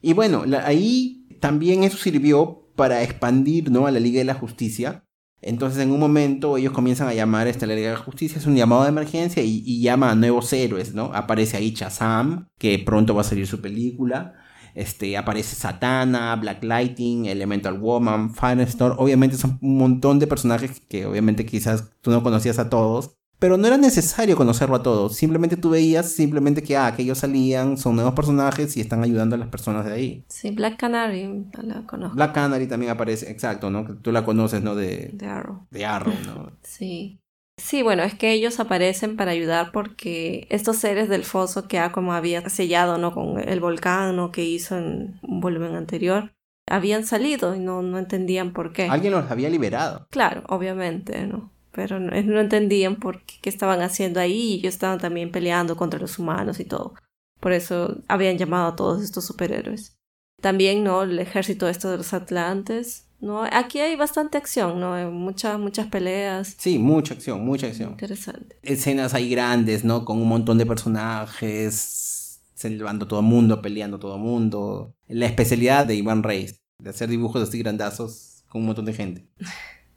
[0.00, 3.86] Y bueno, ahí también eso sirvió para expandir, ¿no?
[3.86, 5.04] A la Liga de la Justicia.
[5.40, 8.46] Entonces, en un momento, ellos comienzan a llamar a esta Liga de la Justicia, es
[8.46, 11.06] un llamado de emergencia y, y llama a nuevos héroes, ¿no?
[11.12, 14.34] Aparece ahí Chazam, que pronto va a salir su película.
[14.74, 18.96] Este, aparece Satana, Black Lightning, Elemental Woman, Firestorm.
[18.98, 23.16] Obviamente son un montón de personajes que obviamente quizás tú no conocías a todos.
[23.38, 25.16] Pero no era necesario conocerlo a todos.
[25.16, 29.34] Simplemente tú veías simplemente que, ah, que ellos salían, son nuevos personajes y están ayudando
[29.34, 30.24] a las personas de ahí.
[30.28, 32.14] Sí, Black Canary la conozco.
[32.14, 33.84] Black Canary también aparece, exacto, ¿no?
[34.00, 34.76] Tú la conoces, ¿no?
[34.76, 35.66] De, de Arrow.
[35.72, 36.52] De Arrow, ¿no?
[36.62, 37.18] sí.
[37.62, 42.12] Sí, bueno, es que ellos aparecen para ayudar porque estos seres del foso que como
[42.12, 43.14] había sellado, ¿no?
[43.14, 44.32] Con el volcán, ¿no?
[44.32, 46.32] Que hizo en un volumen anterior,
[46.68, 48.88] habían salido y no, no entendían por qué.
[48.88, 50.08] Alguien los había liberado.
[50.10, 51.52] Claro, obviamente, ¿no?
[51.70, 55.76] Pero no, no entendían por qué, qué estaban haciendo ahí y ellos estaban también peleando
[55.76, 56.94] contra los humanos y todo.
[57.38, 59.96] Por eso habían llamado a todos estos superhéroes.
[60.40, 61.04] También, ¿no?
[61.04, 63.08] El ejército este de los Atlantes.
[63.22, 63.44] ¿No?
[63.44, 64.94] Aquí hay bastante acción, ¿no?
[64.94, 66.56] Hay muchas, muchas peleas.
[66.58, 67.92] Sí, mucha acción, mucha acción.
[67.92, 68.58] Interesante.
[68.62, 70.04] Escenas ahí grandes, ¿no?
[70.04, 74.96] Con un montón de personajes, salvando todo el mundo, peleando todo el mundo.
[75.06, 79.26] La especialidad de Iván Reis, de hacer dibujos así grandazos con un montón de gente.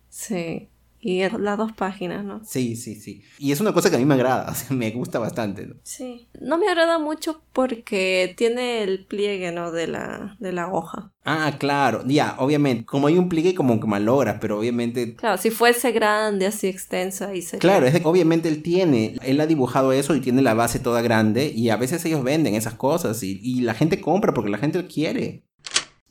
[0.08, 0.70] Sí.
[1.00, 2.42] Y las dos páginas, ¿no?
[2.44, 3.22] Sí, sí, sí.
[3.38, 5.68] Y es una cosa que a mí me agrada, o sea, me gusta bastante.
[5.68, 5.76] ¿no?
[5.84, 6.28] Sí.
[6.42, 9.72] No me agrada mucho porque tiene el pliegue, ¿no?
[9.72, 11.14] De la, de la hoja.
[11.24, 12.86] Ah, claro, ya, obviamente.
[12.86, 15.16] Como hay un pliegue, como que malogra, pero obviamente.
[15.16, 17.58] Claro, si fuese grande, así extensa y se.
[17.58, 21.52] Claro, es obviamente él tiene, él ha dibujado eso y tiene la base toda grande
[21.56, 24.82] y a veces ellos venden esas cosas y, y la gente compra porque la gente
[24.82, 25.44] lo quiere.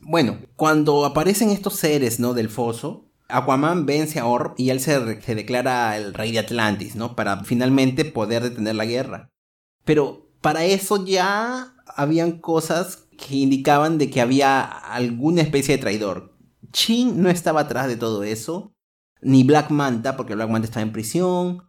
[0.00, 2.34] Bueno, cuando aparecen estos seres, ¿no?
[2.34, 7.16] Del foso, Aquaman vence a Orb y él se, declara el rey de Atlantis, ¿no?
[7.16, 9.30] Para finalmente poder detener la guerra.
[9.84, 16.36] Pero para eso ya habían cosas que indicaban de que había alguna especie de traidor.
[16.72, 18.74] Chin no estaba atrás de todo eso,
[19.22, 21.68] ni Black Manta, porque Black Manta estaba en prisión,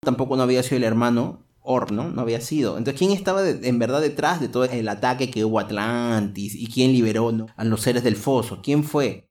[0.00, 2.10] tampoco no había sido el hermano Orb, ¿no?
[2.10, 2.78] No había sido.
[2.78, 6.66] Entonces, ¿quién estaba en verdad detrás de todo el ataque que hubo a Atlantis y
[6.66, 8.60] quién liberó a los seres del foso?
[8.62, 9.30] ¿Quién fue?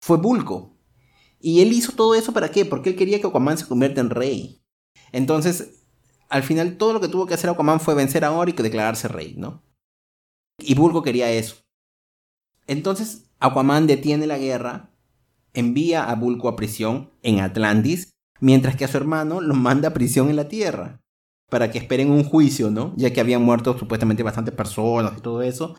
[0.00, 0.71] Fue Bulko.
[1.42, 2.64] Y él hizo todo eso para qué?
[2.64, 4.62] Porque él quería que Aquaman se convierta en rey.
[5.10, 5.84] Entonces,
[6.28, 9.08] al final todo lo que tuvo que hacer Aquaman fue vencer a Or y declararse
[9.08, 9.62] rey, ¿no?
[10.58, 11.56] Y Bulko quería eso.
[12.68, 14.90] Entonces, Aquaman detiene la guerra,
[15.52, 19.94] envía a Bulko a prisión en Atlantis, mientras que a su hermano lo manda a
[19.94, 21.00] prisión en la Tierra,
[21.50, 22.94] para que esperen un juicio, ¿no?
[22.96, 25.76] Ya que habían muerto supuestamente bastantes personas y todo eso.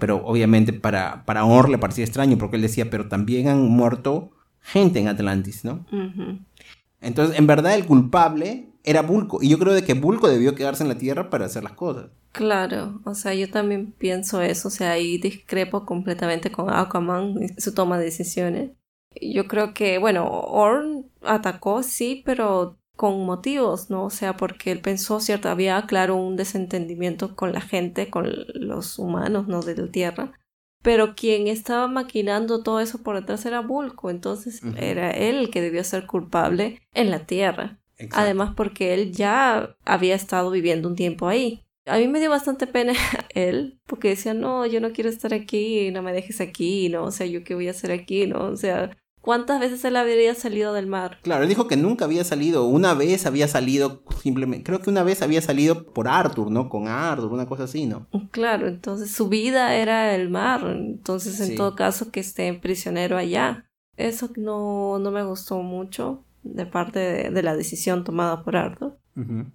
[0.00, 4.32] Pero obviamente para, para Or le parecía extraño, porque él decía, pero también han muerto
[4.64, 5.86] gente en Atlantis, ¿no?
[7.00, 9.42] Entonces, en verdad, el culpable era Bulko.
[9.42, 12.06] Y yo creo de que Bulko debió quedarse en la Tierra para hacer las cosas.
[12.32, 17.60] Claro, o sea, yo también pienso eso, o sea, ahí discrepo completamente con Aquaman y
[17.60, 18.70] su toma de decisiones.
[19.20, 24.06] Yo creo que, bueno, Orn atacó, sí, pero con motivos, ¿no?
[24.06, 28.98] O sea, porque él pensó, cierto, había, claro, un desentendimiento con la gente, con los
[28.98, 29.62] humanos, ¿no?
[29.62, 30.32] De la Tierra.
[30.84, 35.62] Pero quien estaba maquinando todo eso por detrás era Bulko, entonces era él el que
[35.62, 37.80] debió ser culpable en la Tierra.
[37.96, 38.16] Exacto.
[38.20, 41.62] Además porque él ya había estado viviendo un tiempo ahí.
[41.86, 42.92] A mí me dio bastante pena
[43.34, 47.10] él, porque decía, no, yo no quiero estar aquí, no me dejes aquí, no, o
[47.10, 48.94] sea, yo qué voy a hacer aquí, no, o sea,
[49.24, 51.18] ¿cuántas veces él habría salido del mar?
[51.22, 52.66] Claro, él dijo que nunca había salido.
[52.66, 54.64] Una vez había salido simplemente.
[54.64, 56.68] Creo que una vez había salido por Arthur, ¿no?
[56.68, 58.06] Con Arthur, una cosa así, ¿no?
[58.32, 61.54] Claro, entonces su vida era el mar, entonces en Sí.
[61.56, 63.64] todo caso que esté prisionero allá.
[63.96, 68.98] Eso no, no me gustó mucho de parte de, de la decisión tomada por Arthur.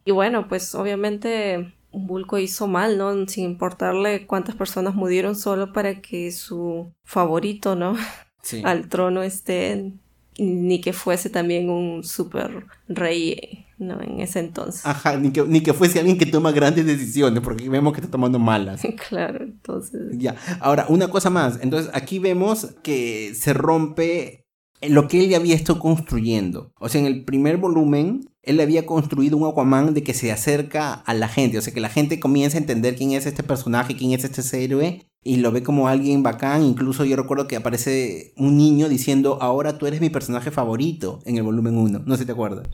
[0.05, 3.27] Y bueno, pues obviamente Bulko hizo mal, ¿no?
[3.27, 7.93] Sin importarle cuántas personas murieron solo para que su favorito, ¿no?
[8.41, 8.61] Sí.
[8.65, 9.93] Al trono esté,
[10.37, 14.01] ni que fuese también un super rey, ¿no?
[14.01, 14.85] En ese entonces.
[14.85, 18.11] Ajá, ni que, ni que fuese alguien que toma grandes decisiones, porque vemos que está
[18.11, 18.81] tomando malas.
[19.09, 20.17] Claro, entonces.
[20.17, 21.59] Ya, ahora, una cosa más.
[21.61, 24.45] Entonces, aquí vemos que se rompe
[24.81, 26.71] lo que él ya había estado construyendo.
[26.79, 30.93] O sea, en el primer volumen, él había construido un Aquaman de que se acerca
[30.93, 31.57] a la gente.
[31.57, 34.63] O sea, que la gente comienza a entender quién es este personaje, quién es este
[34.63, 35.08] héroe.
[35.23, 36.63] Y lo ve como alguien bacán.
[36.63, 41.37] Incluso yo recuerdo que aparece un niño diciendo, ahora tú eres mi personaje favorito en
[41.37, 42.03] el volumen 1.
[42.05, 42.67] No sé si te acuerdas.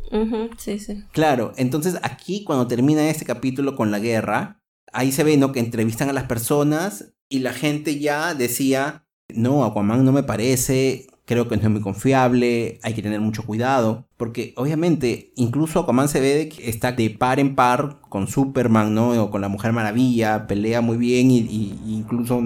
[0.58, 1.04] Sí, sí.
[1.12, 4.62] Claro, entonces aquí cuando termina este capítulo con la guerra,
[4.94, 5.52] ahí se ve, ¿no?
[5.52, 11.08] Que entrevistan a las personas y la gente ya decía, no, Aquaman no me parece,
[11.26, 16.08] creo que no es muy confiable, hay que tener mucho cuidado, porque obviamente incluso Aquaman
[16.08, 19.12] se ve de que está de par en par con Superman, ¿no?
[19.24, 22.42] O con la Mujer Maravilla, pelea muy bien y, incluso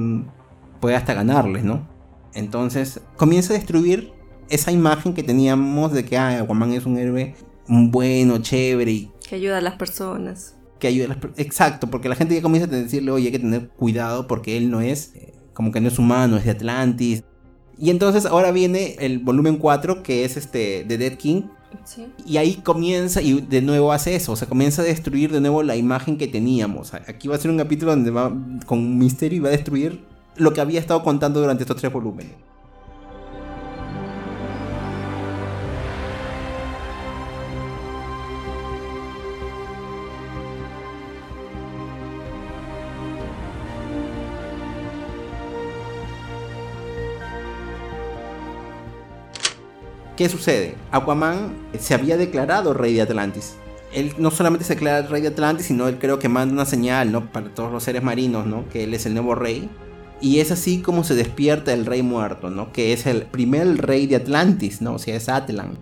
[0.79, 1.87] puede hasta ganarles, ¿no?
[2.33, 4.11] Entonces comienza a destruir
[4.49, 7.35] esa imagen que teníamos de que ah, Aquaman es un héroe
[7.67, 10.55] bueno, chévere y Que ayuda a las personas.
[10.79, 13.31] que ayuda a las per- Exacto, porque la gente ya comienza a decirle, oye, hay
[13.31, 16.51] que tener cuidado porque él no es, eh, como que no es humano, es de
[16.51, 17.23] Atlantis.
[17.79, 21.43] Y entonces ahora viene el volumen 4, que es este, The Dead King,
[21.85, 22.07] Sí.
[22.25, 25.61] y ahí comienza y de nuevo hace eso, o sea, comienza a destruir de nuevo
[25.63, 26.93] la imagen que teníamos.
[26.93, 28.31] Aquí va a ser un capítulo donde va
[28.65, 29.99] con un misterio y va a destruir
[30.35, 32.33] lo que había estado contando durante estos tres volúmenes.
[50.19, 50.75] ¿Qué sucede?
[50.91, 53.55] Aquaman se había declarado rey de Atlantis.
[53.93, 57.13] él no solamente se declara rey de Atlantis, sino él creo que manda una señal,
[57.13, 57.31] ¿no?
[57.31, 58.67] Para todos los seres marinos, ¿no?
[58.67, 59.69] Que él es el nuevo rey.
[60.19, 62.73] Y es así como se despierta el rey muerto, ¿no?
[62.73, 64.95] Que es el primer rey de Atlantis, ¿no?
[64.95, 65.77] O sea, es Atlan.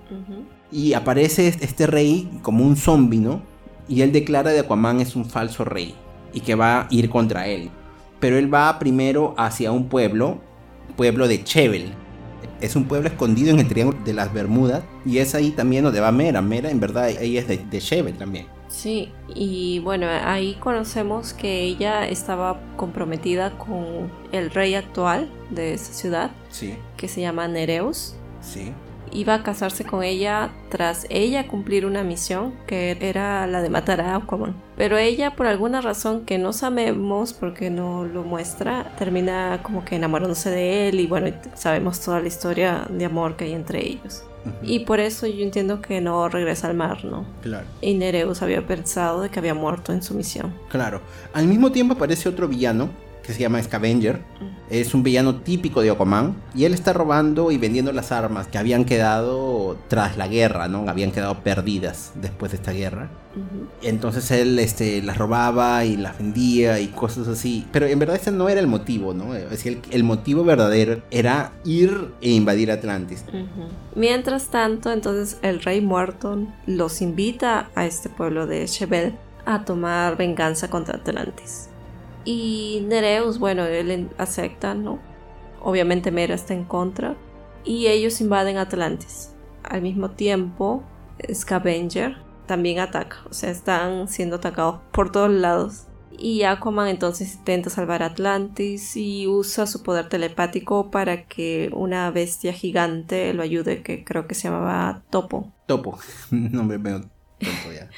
[0.71, 3.41] Y aparece este rey como un zombie, ¿no?
[3.89, 5.95] Y él declara de Aquaman es un falso rey
[6.31, 7.71] y que va a ir contra él.
[8.19, 10.37] Pero él va primero hacia un pueblo,
[10.95, 11.91] pueblo de Chevel.
[12.61, 15.99] Es un pueblo escondido en el Triángulo de las Bermudas y es ahí también donde
[15.99, 16.41] va Mera.
[16.41, 18.47] Mera en verdad ahí es de, de también.
[18.67, 25.93] Sí, y bueno, ahí conocemos que ella estaba comprometida con el rey actual de esa
[25.93, 26.75] ciudad, sí.
[26.97, 28.15] que se llama Nereus.
[28.41, 28.73] Sí
[29.11, 34.01] iba a casarse con ella tras ella cumplir una misión que era la de matar
[34.01, 34.55] a Aquaman.
[34.75, 39.95] Pero ella por alguna razón que no sabemos porque no lo muestra, termina como que
[39.95, 44.23] enamorándose de él y bueno, sabemos toda la historia de amor que hay entre ellos.
[44.63, 47.25] Y por eso yo entiendo que no regresa al mar, ¿no?
[47.41, 47.65] Claro.
[47.81, 50.53] Y Nereus había pensado de que había muerto en su misión.
[50.69, 51.01] Claro.
[51.33, 52.89] Al mismo tiempo aparece otro villano
[53.27, 54.21] que se llama Scavenger.
[54.69, 58.57] Es un villano típico de Aquaman y él está robando y vendiendo las armas que
[58.57, 60.85] habían quedado tras la guerra, ¿no?
[60.87, 63.09] Habían quedado perdidas después de esta guerra.
[63.81, 67.67] Entonces él este, las robaba y las vendía y cosas así.
[67.73, 69.35] Pero en verdad ese no era el motivo, ¿no?
[69.35, 73.25] Es decir, el, motivo verdadero era ir e invadir Atlantis.
[73.93, 79.15] Mientras tanto, entonces el rey muerto los invita a este pueblo de Chevel
[79.45, 81.69] a tomar venganza contra Atlantis.
[82.27, 84.99] Y Nereus, bueno, él acepta, ¿no?
[85.61, 87.15] Obviamente Mera está en contra.
[87.63, 89.33] Y ellos invaden Atlantis.
[89.63, 90.83] Al mismo tiempo,
[91.33, 93.19] Scavenger también ataca.
[93.29, 95.87] O sea, están siendo atacados por todos lados.
[96.19, 102.51] Y Aquaman entonces intenta salvar Atlantis y usa su poder telepático para que una bestia
[102.51, 105.53] gigante lo ayude, que creo que se llamaba Topo.
[105.65, 105.97] Topo,
[106.31, 106.99] no me veo
[107.39, 107.89] Topo ya.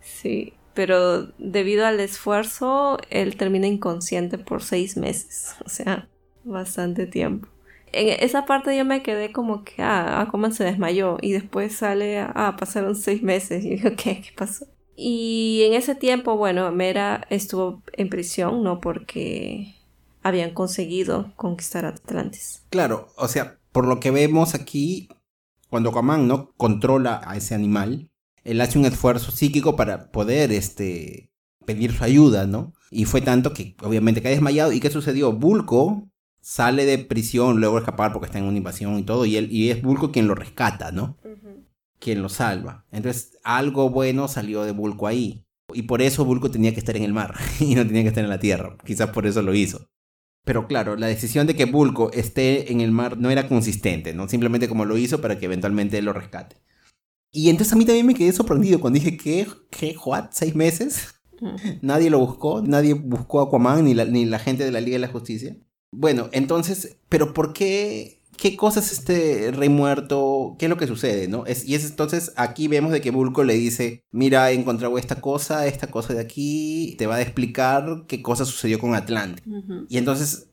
[0.00, 6.08] sí, pero debido al esfuerzo, él termina inconsciente por seis meses, o sea,
[6.44, 7.48] bastante tiempo.
[7.92, 12.18] En esa parte yo me quedé como que, ah, Aquaman se desmayó y después sale,
[12.18, 14.20] ah, pasaron seis meses y digo, ¿qué?
[14.20, 14.66] ¿Qué pasó?
[14.94, 18.80] Y en ese tiempo, bueno, Mera estuvo en prisión, ¿no?
[18.80, 19.74] Porque
[20.22, 22.66] habían conseguido conquistar Atlantis.
[22.68, 25.08] Claro, o sea, por lo que vemos aquí,
[25.70, 28.10] cuando Aquaman no controla a ese animal,
[28.46, 31.30] él hace un esfuerzo psíquico para poder este,
[31.64, 32.72] pedir su ayuda, ¿no?
[32.90, 34.72] Y fue tanto que obviamente cae desmayado.
[34.72, 35.32] ¿Y qué sucedió?
[35.32, 36.08] Bulko
[36.40, 39.48] sale de prisión luego de escapar porque está en una invasión y todo, y, él,
[39.50, 41.18] y es Bulko quien lo rescata, ¿no?
[41.98, 42.86] Quien lo salva.
[42.92, 45.44] Entonces, algo bueno salió de Bulko ahí.
[45.74, 48.22] Y por eso Bulko tenía que estar en el mar y no tenía que estar
[48.22, 48.76] en la tierra.
[48.84, 49.88] Quizás por eso lo hizo.
[50.44, 54.28] Pero claro, la decisión de que Bulko esté en el mar no era consistente, ¿no?
[54.28, 56.56] Simplemente como lo hizo para que eventualmente él lo rescate.
[57.36, 59.46] Y entonces a mí también me quedé sorprendido cuando dije, ¿qué?
[59.68, 59.94] ¿Qué?
[60.06, 60.28] ¿What?
[60.30, 61.16] ¿Seis meses?
[61.82, 64.94] Nadie lo buscó, nadie buscó a Aquaman, ni la, ni la gente de la Liga
[64.94, 65.54] de la Justicia.
[65.92, 68.22] Bueno, entonces, ¿pero por qué?
[68.38, 70.56] ¿Qué cosas este rey muerto?
[70.58, 71.44] ¿Qué es lo que sucede, no?
[71.44, 75.20] Es, y es entonces aquí vemos de que Bulko le dice, mira, he encontrado esta
[75.20, 79.42] cosa, esta cosa de aquí, te va a explicar qué cosa sucedió con Atlante.
[79.90, 80.48] Y entonces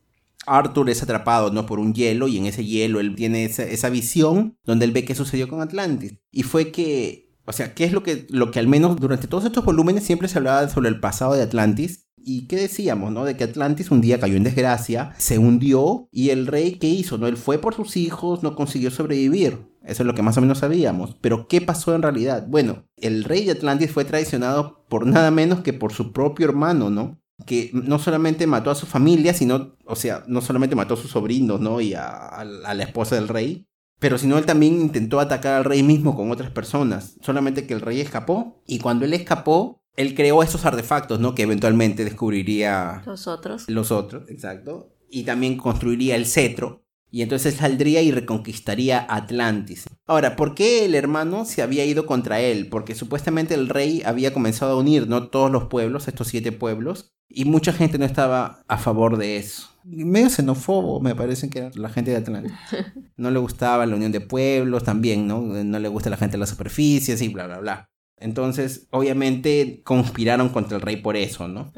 [0.46, 1.66] Arthur es atrapado ¿no?
[1.66, 5.14] por un hielo y en ese hielo él tiene esa, visión donde él ve qué
[5.14, 6.14] sucedió con Atlantis.
[6.30, 9.44] Y fue que, o sea, ¿qué es lo que, lo que al menos durante todos
[9.44, 12.08] estos volúmenes siempre se hablaba sobre el pasado de Atlantis?
[12.26, 13.24] ¿Y qué decíamos, no?
[13.24, 17.18] De que Atlantis un día cayó en desgracia, se hundió y el rey, ¿qué hizo?
[17.18, 19.58] No, él fue por sus hijos, no consiguió sobrevivir.
[19.84, 21.16] Eso es lo que más o menos sabíamos.
[21.20, 22.46] Pero ¿qué pasó en realidad?
[22.48, 26.88] Bueno, el rey de Atlantis fue traicionado por nada menos que por su propio hermano,
[26.88, 27.20] ¿no?
[27.46, 31.10] Que no solamente mató a su familia, sino, o sea, no solamente mató a sus
[31.10, 31.80] sobrinos, ¿no?
[31.80, 33.66] Y a, la esposa del rey,
[33.98, 37.80] pero sino él también intentó atacar al rey mismo con otras personas, solamente que el
[37.80, 41.34] rey escapó, y cuando él escapó, él creó esos artefactos, ¿no?
[41.34, 43.02] Que eventualmente descubriría...
[43.06, 43.68] Los otros.
[43.68, 44.90] Los otros, exacto.
[45.08, 49.84] Y también construiría el cetro, y entonces saldría y reconquistaría Atlantis.
[50.04, 52.68] Ahora, ¿por qué el hermano se había ido contra él?
[52.68, 55.28] Porque supuestamente el rey había comenzado a unir, ¿no?
[55.28, 59.70] Todos los pueblos, estos siete pueblos, y mucha gente no estaba a favor de eso.
[59.84, 62.52] Medio xenófobo, me parece que era la gente de Atlantis.
[63.16, 65.40] No le gustaba la unión de pueblos también, ¿no?
[65.40, 67.86] No le gusta la gente de las superficies y bla, bla, bla.
[68.18, 71.72] Entonces, obviamente, conspiraron contra el rey por eso, ¿no?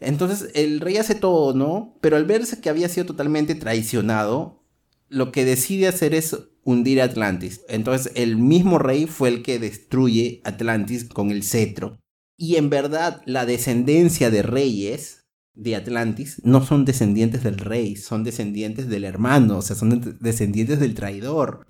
[0.00, 1.98] Entonces, el rey hace todo, ¿no?
[2.00, 4.64] Pero al verse que había sido totalmente traicionado,
[5.08, 7.62] lo que decide hacer es hundir Atlantis.
[7.68, 11.98] Entonces el mismo rey fue el que destruye Atlantis con el cetro.
[12.38, 18.22] Y en verdad la descendencia de reyes de Atlantis no son descendientes del rey, son
[18.22, 21.66] descendientes del hermano, o sea, son descendientes del traidor.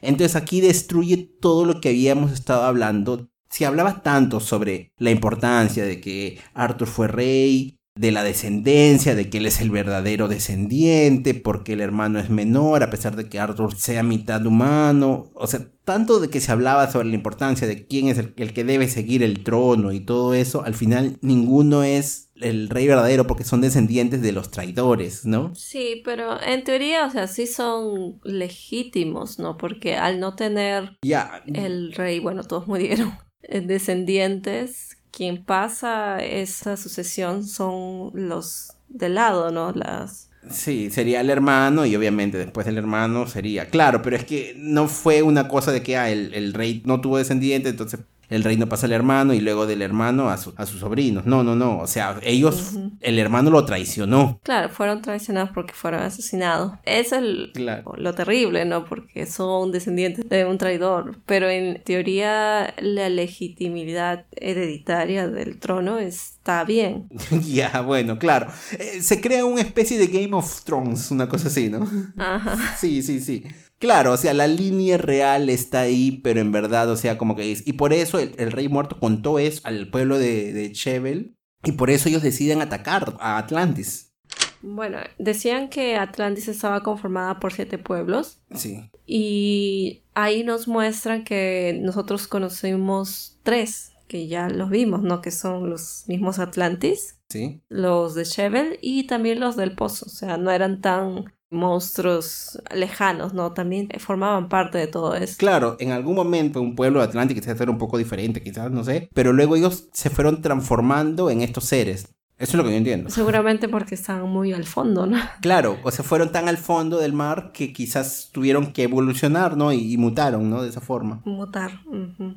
[0.00, 5.84] Entonces aquí destruye todo lo que habíamos estado hablando si hablaba tanto sobre la importancia
[5.84, 11.34] de que Arthur fue rey, de la descendencia, de que él es el verdadero descendiente,
[11.34, 15.30] porque el hermano es menor, a pesar de que Arthur sea mitad humano.
[15.34, 18.64] O sea, tanto de que se hablaba sobre la importancia de quién es el, que
[18.64, 23.44] debe seguir el trono y todo eso, al final ninguno es el rey verdadero porque
[23.44, 25.54] son descendientes de los traidores, ¿no?
[25.54, 29.58] Sí, pero en teoría, o sea, sí son legítimos, ¿no?
[29.58, 33.12] Porque al no tener ya el rey, bueno, todos murieron,
[33.48, 39.72] descendientes, quien pasa esa sucesión son los de lado, ¿no?
[39.72, 40.30] Las...
[40.50, 44.88] Sí, sería el hermano y obviamente después del hermano sería, claro, pero es que no
[44.88, 48.00] fue una cosa de que ah, el, el rey no tuvo descendiente, entonces
[48.32, 51.26] el reino pasa al hermano y luego del hermano a, a sus sobrinos.
[51.26, 51.78] No, no, no.
[51.78, 54.40] O sea, ellos, el hermano lo traicionó.
[54.42, 56.72] Claro, fueron traicionados porque fueron asesinados.
[56.84, 57.22] Eso es
[57.54, 58.84] lo terrible, ¿no?
[58.86, 61.18] Porque son descendientes de un traidor.
[61.26, 67.08] Pero en teoría la legitimidad hereditaria del trono está bien.
[67.42, 68.48] ya, bueno, claro.
[68.78, 71.86] Eh, se crea una especie de Game of Thrones, una cosa así, ¿no?
[72.16, 72.76] Ajá.
[72.78, 73.44] Sí, sí, sí.
[73.82, 77.50] Claro, o sea, la línea real está ahí, pero en verdad, o sea, como que
[77.50, 77.66] es.
[77.66, 81.34] Y por eso el, rey muerto contó eso al pueblo de, de Chevel.
[81.64, 84.14] Y por eso ellos deciden atacar a Atlantis.
[84.62, 88.40] Bueno, decían que Atlantis estaba conformada por siete pueblos.
[88.54, 88.88] Sí.
[89.04, 95.20] Y ahí nos muestran que nosotros conocimos tres, que ya los vimos, ¿no?
[95.22, 97.18] Que son los mismos Atlantis.
[97.30, 97.60] Sí.
[97.68, 100.06] Los de Chevel y también los del Pozo.
[100.06, 103.52] O sea, no eran tan monstruos lejanos, ¿no?
[103.52, 105.36] También formaban parte de todo eso.
[105.38, 108.84] Claro, en algún momento un pueblo de Atlántico quizás era un poco diferente, quizás, no
[108.84, 112.14] sé, pero luego ellos se fueron transformando en estos seres.
[112.42, 113.08] Eso es lo que yo entiendo.
[113.08, 115.16] Seguramente porque estaban muy al fondo, ¿no?
[115.40, 119.72] Claro, o sea, fueron tan al fondo del mar que quizás tuvieron que evolucionar, ¿no?
[119.72, 120.60] Y, mutaron, ¿no?
[120.60, 121.22] De esa forma.
[121.24, 121.82] Mutar.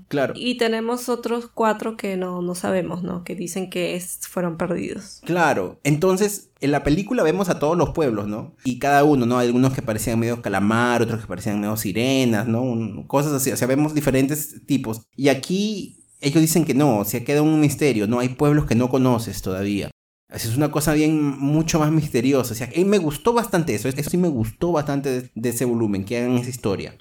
[0.07, 0.35] Claro.
[0.37, 3.23] Y tenemos otros cuatro que no, no sabemos, ¿no?
[3.23, 3.99] Que dicen que
[4.29, 5.21] fueron perdidos.
[5.25, 5.79] Claro.
[5.83, 8.53] Entonces, en la película vemos a todos los pueblos, ¿no?
[8.63, 9.39] Y cada uno, ¿no?
[9.39, 13.07] Hay algunos que parecían medio calamar, otros que parecían medio sirenas, ¿no?
[13.07, 13.51] Cosas así.
[13.51, 15.01] O sea, vemos diferentes tipos.
[15.15, 18.75] Y aquí ellos dicen que no, o sea, queda un misterio, no hay pueblos que
[18.75, 19.91] no conoces todavía.
[20.35, 22.53] Es una cosa bien mucho más misteriosa.
[22.53, 23.87] O sea, mí me gustó bastante eso.
[23.87, 26.97] Eso sí me gustó bastante de, ese volumen, que hagan esa historia.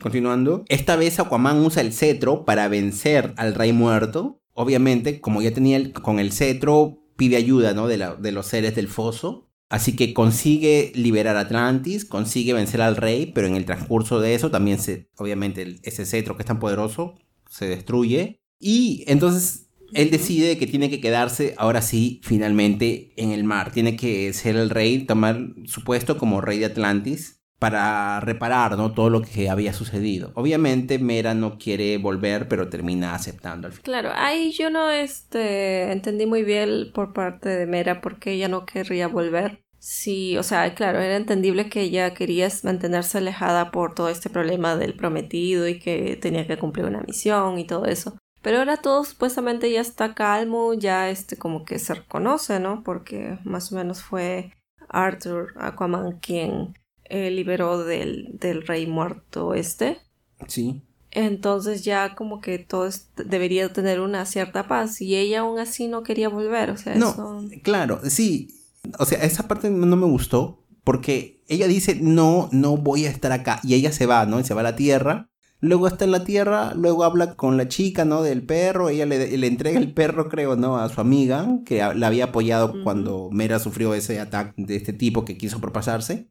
[0.00, 4.42] Continuando, esta vez Aquaman usa el cetro para vencer al rey muerto.
[4.52, 7.86] Obviamente, como ya tenía el, con el cetro, pide ayuda ¿no?
[7.86, 9.48] de, de los seres del foso.
[9.68, 14.34] Así que consigue liberar a Atlantis, consigue vencer al rey, pero en el transcurso de
[14.34, 17.14] eso también se, obviamente, ese cetro que es tan poderoso
[17.48, 18.40] se destruye.
[18.60, 23.72] Y entonces él decide que tiene que quedarse ahora sí, finalmente, en el mar.
[23.72, 28.92] Tiene que ser el rey, tomar su puesto como rey de Atlantis para reparar ¿no?
[28.92, 30.32] todo lo que había sucedido.
[30.34, 33.84] Obviamente Mera no quiere volver, pero termina aceptando al final.
[33.84, 38.48] Claro, ahí yo no este, entendí muy bien por parte de Mera por qué ella
[38.48, 39.62] no querría volver.
[39.78, 44.76] Sí, o sea, claro, era entendible que ella quería mantenerse alejada por todo este problema
[44.76, 48.18] del prometido y que tenía que cumplir una misión y todo eso.
[48.46, 52.84] Pero ahora todo supuestamente ya está calmo, ya este como que se reconoce, ¿no?
[52.84, 54.52] Porque más o menos fue
[54.88, 59.98] Arthur Aquaman quien eh, liberó del, del, rey muerto este.
[60.46, 60.80] Sí.
[61.10, 66.04] Entonces ya como que todo debería tener una cierta paz y ella aún así no
[66.04, 68.54] quería volver, o sea, no, claro, sí.
[69.00, 73.32] O sea, esa parte no me gustó porque ella dice, no, no voy a estar
[73.32, 74.38] acá y ella se va, ¿no?
[74.38, 75.30] Y se va a la tierra
[75.60, 78.22] Luego está en la tierra, luego habla con la chica, ¿no?
[78.22, 80.76] Del perro, ella le, le entrega el perro, creo, ¿no?
[80.76, 85.24] A su amiga, que la había apoyado cuando Mera sufrió ese ataque de este tipo
[85.24, 86.30] que quiso propasarse.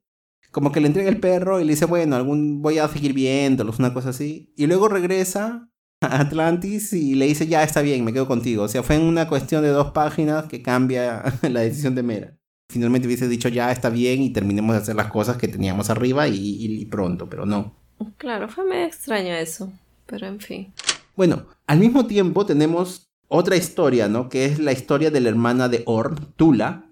[0.52, 3.80] Como que le entrega el perro y le dice, bueno, algún voy a seguir viéndolos,
[3.80, 4.54] una cosa así.
[4.56, 5.70] Y luego regresa
[6.02, 8.64] a Atlantis y le dice, ya está bien, me quedo contigo.
[8.64, 12.38] O sea, fue en una cuestión de dos páginas que cambia la decisión de Mera.
[12.70, 16.28] Finalmente hubiese dicho, ya está bien y terminemos de hacer las cosas que teníamos arriba
[16.28, 17.85] y pronto, pero no.
[18.18, 19.72] Claro, fue medio extraño eso,
[20.06, 20.74] pero en fin.
[21.16, 24.30] Bueno, al mismo tiempo tenemos otra historia, ¿no?
[24.30, 26.90] Que es la historia de la hermana de Orn, Tula.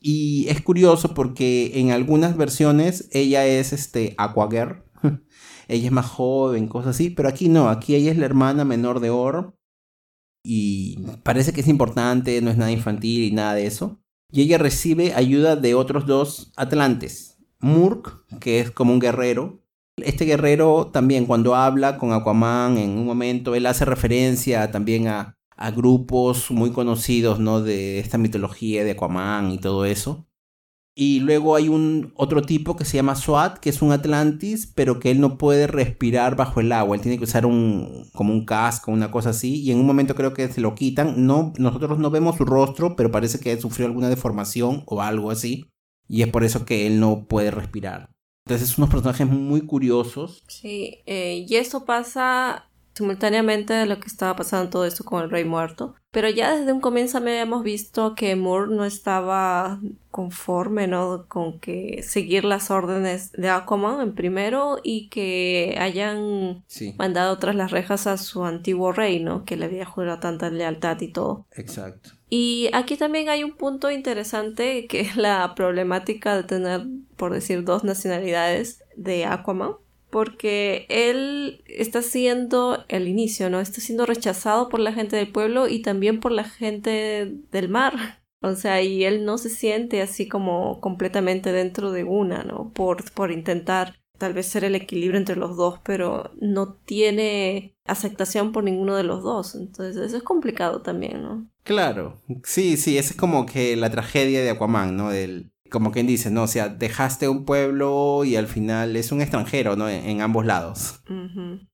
[0.00, 4.82] Y es curioso porque en algunas versiones ella es este Aquagirl.
[5.68, 9.00] ella es más joven, cosas así, pero aquí no, aquí ella es la hermana menor
[9.00, 9.54] de Orn.
[10.44, 14.00] Y parece que es importante, no es nada infantil y nada de eso.
[14.32, 17.36] Y ella recibe ayuda de otros dos atlantes.
[17.60, 19.61] Murk, que es como un guerrero,
[19.96, 25.36] este guerrero también cuando habla con Aquaman en un momento, él hace referencia también a,
[25.76, 27.62] grupos muy conocidos, ¿no?
[27.62, 30.26] De esta mitología de Aquaman y todo eso.
[30.94, 34.98] Y luego hay un otro tipo que se llama SWAT, que es un Atlantis, pero
[34.98, 36.96] que él no puede respirar bajo el agua.
[36.96, 39.62] Él tiene que usar un como un casco, una cosa así.
[39.62, 41.26] Y en un momento creo que se lo quitan.
[41.26, 45.70] No, nosotros no vemos su rostro, pero parece que sufrió alguna deformación o algo así.
[46.08, 48.11] Y es por eso que él no puede respirar.
[48.44, 50.42] Entonces, es unos personajes muy curiosos.
[50.48, 55.30] Sí, eh, y eso pasa simultáneamente de lo que estaba pasando todo esto con el
[55.30, 55.94] rey muerto.
[56.10, 59.80] Pero ya desde un comienzo habíamos visto que Moore no estaba
[60.10, 61.24] conforme, ¿no?
[61.26, 66.64] Con que seguir las órdenes de Aquaman en primero y que hayan
[66.98, 69.44] mandado tras las rejas a su antiguo rey, ¿no?
[69.46, 71.46] Que le había jurado tanta lealtad y todo.
[71.52, 72.10] Exacto.
[72.34, 76.80] Y aquí también hay un punto interesante que es la problemática de tener,
[77.18, 79.72] por decir, dos nacionalidades de Aquaman
[80.08, 83.60] porque él está siendo el inicio, ¿no?
[83.60, 87.94] Está siendo rechazado por la gente del pueblo y también por la gente del mar.
[88.44, 92.72] O sea, y él no se siente así como completamente dentro de una, ¿no?
[92.74, 98.52] Por, por intentar tal vez ser el equilibrio entre los dos, pero no tiene aceptación
[98.52, 99.54] por ninguno de los dos.
[99.54, 101.48] Entonces eso es complicado también, ¿no?
[101.64, 105.10] Claro, sí, sí, esa es como que la tragedia de Aquaman, ¿no?
[105.10, 106.44] Del, como quien dice, ¿no?
[106.44, 109.88] O sea, dejaste un pueblo y al final es un extranjero, ¿no?
[109.88, 111.00] En, ambos lados.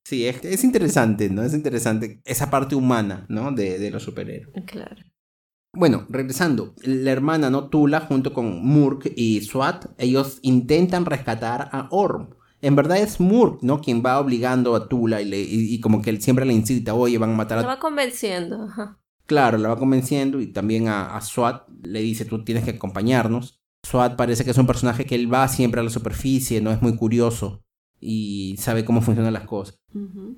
[0.04, 1.42] Sí, es, interesante, ¿no?
[1.42, 3.52] Es interesante esa parte humana, ¿no?
[3.52, 4.64] De, de los superhéroes.
[4.66, 5.02] Claro.
[5.74, 7.68] Bueno, regresando, la hermana, ¿no?
[7.68, 12.30] Tula, junto con Murk y Swat, ellos intentan rescatar a Orm.
[12.60, 13.80] En verdad es Murk, ¿no?
[13.80, 17.30] Quien va obligando a Tula y, y, como que él siempre le incita, oye, van
[17.30, 17.62] a matar a...
[17.62, 18.68] La va convenciendo,
[19.26, 23.60] Claro, la va convenciendo y también a, a Swat le dice, tú tienes que acompañarnos.
[23.86, 26.82] Swat parece que es un personaje que él va siempre a la superficie, no es
[26.82, 27.62] muy curioso
[28.00, 29.80] y sabe cómo funcionan las cosas.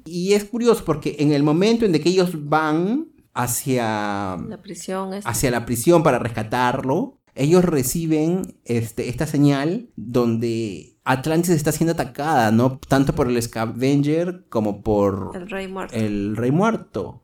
[0.06, 5.50] Y es curioso porque en el momento en que ellos van hacia la prisión, hacia
[5.50, 12.78] la prisión para rescatarlo, ellos reciben este, esta señal donde Atlantis está siendo atacada, ¿no?
[12.78, 15.94] Tanto por el Scavenger como por el Rey Muerto.
[15.96, 17.22] El Rey Muerto.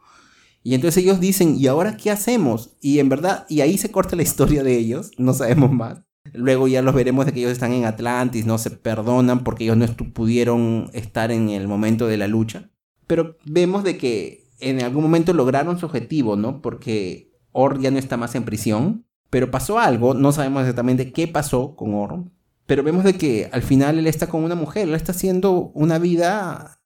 [0.62, 2.76] Y entonces ellos dicen, ¿y ahora qué hacemos?
[2.80, 6.02] Y en verdad, y ahí se corta la historia de ellos, no sabemos más.
[6.32, 9.76] Luego ya los veremos de que ellos están en Atlantis, no se perdonan porque ellos
[9.76, 12.70] no pudieron estar en el momento de la lucha.
[13.06, 16.60] Pero vemos de que en algún momento lograron su objetivo, ¿no?
[16.62, 19.06] Porque Or ya no está más en prisión.
[19.30, 22.24] Pero pasó algo, no sabemos exactamente qué pasó con Or.
[22.66, 25.98] Pero vemos de que al final él está con una mujer, él está haciendo una
[25.98, 26.80] vida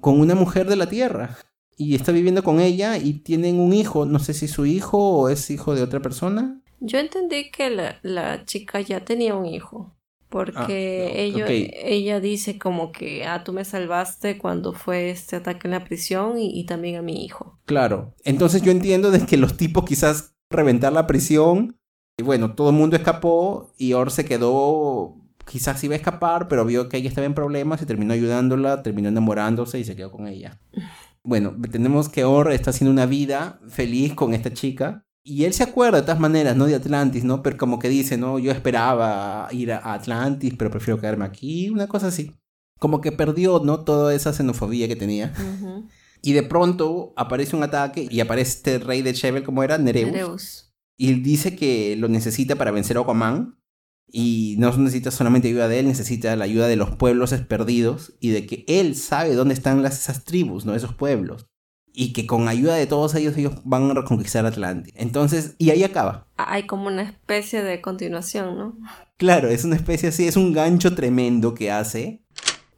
[0.00, 1.36] con una mujer de la Tierra.
[1.76, 5.28] Y está viviendo con ella y tienen un hijo, no sé si su hijo o
[5.28, 6.60] es hijo de otra persona.
[6.78, 7.70] Yo entendí que
[8.02, 9.92] la, chica ya tenía un hijo.
[10.28, 11.48] Porque ah,
[11.84, 16.38] ella dice como que, ah, tú me salvaste cuando fue este ataque en la prisión
[16.38, 17.60] y, también a mi hijo.
[17.66, 18.14] Claro.
[18.24, 21.76] Entonces yo entiendo de que los tipos quizás reventar la prisión
[22.16, 25.16] y bueno, todo el mundo escapó y Or se quedó,
[25.46, 29.08] quizás iba a escapar, pero vio que ella estaba en problemas y terminó ayudándola, terminó
[29.08, 30.60] enamorándose y se quedó con ella.
[31.22, 35.62] Bueno, tenemos que Or está haciendo una vida feliz con esta chica y él se
[35.62, 36.66] acuerda de todas maneras, ¿no?
[36.66, 37.42] De Atlantis, ¿no?
[37.42, 38.38] Pero como que dice, ¿no?
[38.38, 42.34] Yo esperaba ir a Atlantis, pero prefiero quedarme aquí, una cosa así.
[42.78, 43.84] Como que perdió, ¿no?
[43.84, 45.32] Toda esa xenofobia que tenía.
[46.20, 49.78] Y de pronto aparece un ataque y aparece este rey de Chevel, como era?
[49.78, 50.12] Nereus.
[50.12, 50.74] Nereus.
[50.98, 53.58] Y dice que lo necesita para vencer a Aquaman.
[54.16, 58.30] Y no necesita solamente ayuda de él, necesita la ayuda de los pueblos perdidos y
[58.30, 60.74] de que él sabe dónde están las, esas tribus, ¿no?
[60.76, 61.48] Esos pueblos
[61.94, 64.92] y que con ayuda de todos ellos ellos van a reconquistar Atlantis.
[64.96, 66.26] Entonces, y ahí acaba.
[66.36, 68.76] Hay como una especie de continuación, ¿no?
[69.16, 72.20] Claro, es una especie así, es un gancho tremendo que hace.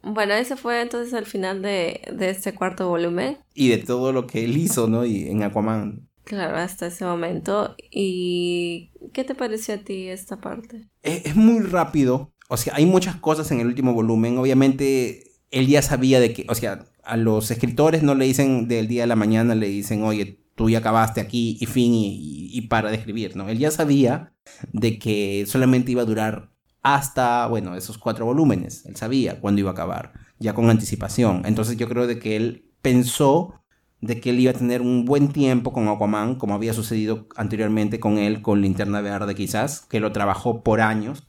[0.03, 3.39] Bueno, ese fue entonces el final de, este cuarto volumen.
[3.55, 5.03] Y de todo lo que él hizo, ¿no?
[5.03, 6.07] Y en Aquaman.
[6.27, 7.73] Claro, hasta ese momento.
[7.89, 10.89] ¿Y qué te pareció a ti esta parte?
[11.01, 12.33] Es, muy rápido.
[12.49, 14.37] O sea, hay muchas cosas en el último volumen.
[14.37, 18.89] Obviamente, él ya sabía de que, o sea, a los escritores no le dicen del
[18.89, 22.89] día a la mañana, le dicen, oye, tú ya acabaste aquí y fin y, para
[22.89, 23.47] de escribir, ¿no?
[23.47, 24.33] Él ya sabía
[24.73, 26.51] de que solamente iba a durar
[26.83, 28.85] hasta, bueno, esos cuatro volúmenes.
[28.85, 31.43] Él sabía cuándo iba a acabar, ya con anticipación.
[31.45, 33.56] Entonces yo creo de que él pensó
[34.01, 37.99] de que él iba a tener un buen tiempo con Aquaman, como había sucedido anteriormente
[37.99, 41.27] con él, con Linterna Verde quizás, que lo trabajó por años.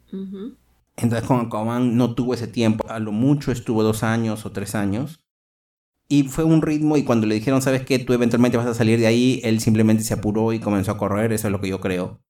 [0.96, 4.74] Entonces con Aquaman no tuvo ese tiempo, a lo mucho estuvo dos años o tres
[4.74, 5.20] años.
[6.10, 8.98] Y fue un ritmo y cuando le dijeron, sabes que tú eventualmente vas a salir
[8.98, 11.80] de ahí, él simplemente se apuró y comenzó a correr, eso es lo que yo
[11.80, 12.20] creo.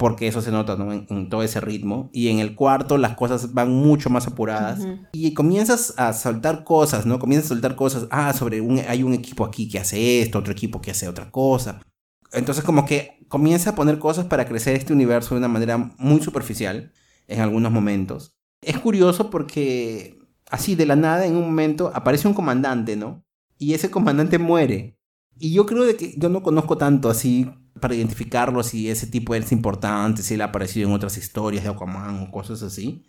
[0.00, 2.08] Porque eso se nota en, todo ese ritmo.
[2.14, 4.80] Y en el cuarto las cosas van mucho más apuradas.
[5.12, 7.18] Y comienzas a soltar cosas, ¿no?
[7.18, 8.06] Comienzas a soltar cosas.
[8.10, 11.30] Ah, sobre un, hay un equipo aquí que hace esto, otro equipo que hace otra
[11.30, 11.82] cosa.
[12.32, 16.22] Entonces como que comienza a poner cosas para crecer este universo de una manera muy
[16.22, 16.92] superficial
[17.28, 18.38] en algunos momentos.
[18.62, 20.18] Es curioso porque
[20.50, 23.22] así de la nada en un momento aparece un comandante, ¿no?
[23.58, 24.96] Y ese comandante muere.
[25.38, 27.50] Y yo creo de que yo no conozco tanto así
[27.80, 31.70] para identificarlo si ese tipo es importante, si él ha aparecido en otras historias de
[31.70, 33.04] Aquaman o cosas así.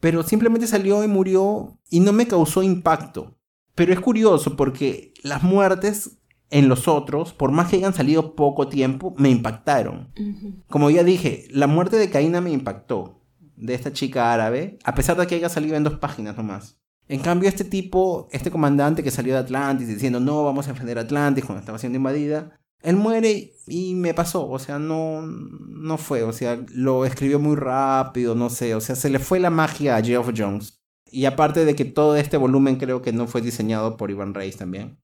[0.00, 3.36] Pero simplemente salió y murió y no me causó impacto.
[3.74, 6.18] Pero es curioso porque las muertes
[6.50, 10.12] en los otros, por más que hayan salido poco tiempo, me impactaron.
[10.68, 13.24] Como ya dije, la muerte de Kaina me impactó,
[13.56, 16.78] de esta chica árabe, a pesar de que haya salido en dos páginas nomás.
[17.08, 20.98] En cambio, este tipo, este comandante que salió de Atlantis diciendo no, vamos a defender
[20.98, 26.22] Atlantis cuando estaba siendo invadida, él muere y me pasó, o sea, no, no fue,
[26.22, 29.96] o sea, lo escribió muy rápido, no sé, o sea, se le fue la magia
[29.96, 30.80] a Geoff Jones.
[31.10, 34.56] Y aparte de que todo este volumen creo que no fue diseñado por Ivan Reis
[34.56, 34.98] también.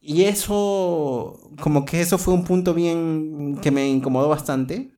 [0.00, 4.92] Y eso, como que eso fue un punto bien que me incomodó bastante.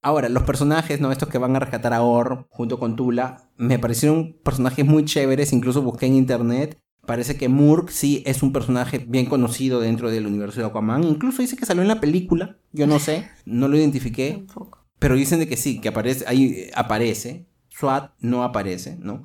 [0.00, 1.12] Ahora, los personajes, ¿no?
[1.12, 5.52] Estos que van a rescatar a Or junto con Tula, me parecieron personajes muy chéveres,
[5.52, 6.80] incluso busqué en internet.
[7.06, 11.02] Parece que Murk sí es un personaje bien conocido dentro del universo de Aquaman.
[11.02, 12.58] Incluso dice que salió en la película.
[12.72, 14.46] Yo no sé, no lo identifiqué.
[15.00, 17.46] Pero dicen de que sí, que aparece, ahí aparece.
[17.70, 19.24] SWAT no aparece, ¿no?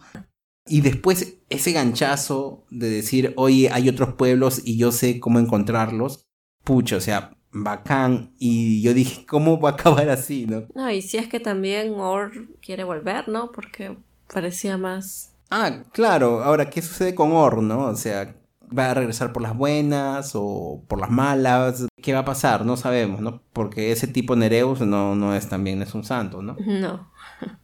[0.66, 6.26] Y después ese ganchazo de decir, oye, hay otros pueblos y yo sé cómo encontrarlos.
[6.64, 8.34] Pucha, o sea, bacán.
[8.40, 10.66] Y yo dije, ¿cómo va a acabar así, no?
[10.74, 13.52] No, y si es que también Or quiere volver, ¿no?
[13.52, 13.98] Porque
[14.34, 15.34] parecía más...
[15.50, 16.44] Ah, claro.
[16.44, 17.86] Ahora, ¿qué sucede con Or, no?
[17.86, 18.36] O sea,
[18.78, 21.88] ¿va a regresar por las buenas o por las malas?
[22.02, 22.66] ¿Qué va a pasar?
[22.66, 23.42] No sabemos, ¿no?
[23.54, 26.56] Porque ese tipo Nereus no, no es también, es un santo, ¿no?
[26.66, 27.12] No.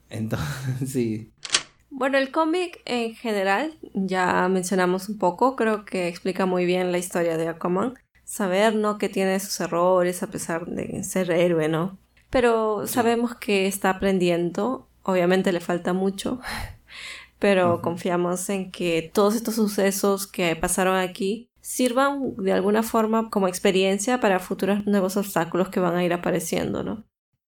[0.10, 0.48] Entonces,
[0.92, 1.32] sí.
[1.90, 6.98] Bueno, el cómic en general, ya mencionamos un poco, creo que explica muy bien la
[6.98, 7.96] historia de Aquaman.
[8.24, 8.98] Saber, ¿no?
[8.98, 11.98] Que tiene sus errores a pesar de ser héroe, ¿no?
[12.30, 16.40] Pero sabemos que está aprendiendo, obviamente le falta mucho,
[17.44, 23.50] pero confiamos en que todos estos sucesos que pasaron aquí sirvan de alguna forma como
[23.50, 27.04] experiencia para futuros nuevos obstáculos que van a ir apareciendo, ¿no?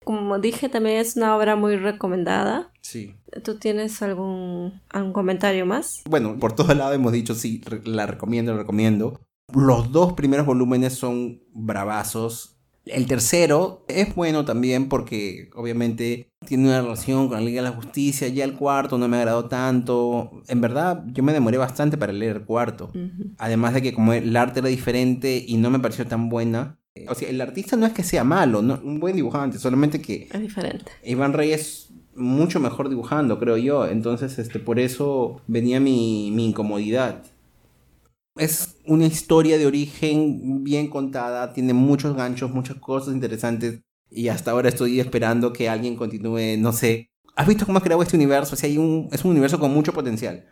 [0.04, 2.72] Como dije, también es una obra muy recomendada.
[2.82, 3.14] Sí.
[3.44, 6.02] ¿Tú tienes algún, algún comentario más?
[6.10, 9.22] Bueno, por todo lado hemos dicho sí, la recomiendo, la recomiendo.
[9.54, 12.58] Los dos primeros volúmenes son bravazos.
[12.86, 17.76] El tercero es bueno también porque obviamente tiene una relación con la Liga de la
[17.76, 18.28] Justicia.
[18.28, 20.44] Ya el cuarto no me agradó tanto.
[20.48, 22.92] En verdad, yo me demoré bastante para leer el cuarto.
[23.38, 26.80] Además de que como el arte era diferente y no me pareció tan buena,
[27.10, 30.28] o sea, el artista no es que sea malo, no, un buen dibujante, solamente que...
[30.32, 30.92] Es diferente.
[31.04, 33.88] Iván Rey es mucho mejor dibujando, creo yo.
[33.88, 37.24] Entonces, este, por eso venía mi, mi incomodidad.
[38.36, 43.82] Es una historia de origen bien contada, tiene muchos ganchos, muchas cosas interesantes.
[44.14, 47.10] Y hasta ahora estoy esperando que alguien continúe, no sé.
[47.36, 48.54] ¿Has visto cómo ha creado este universo?
[48.54, 50.46] O sea, hay un, es un universo con mucho potencial.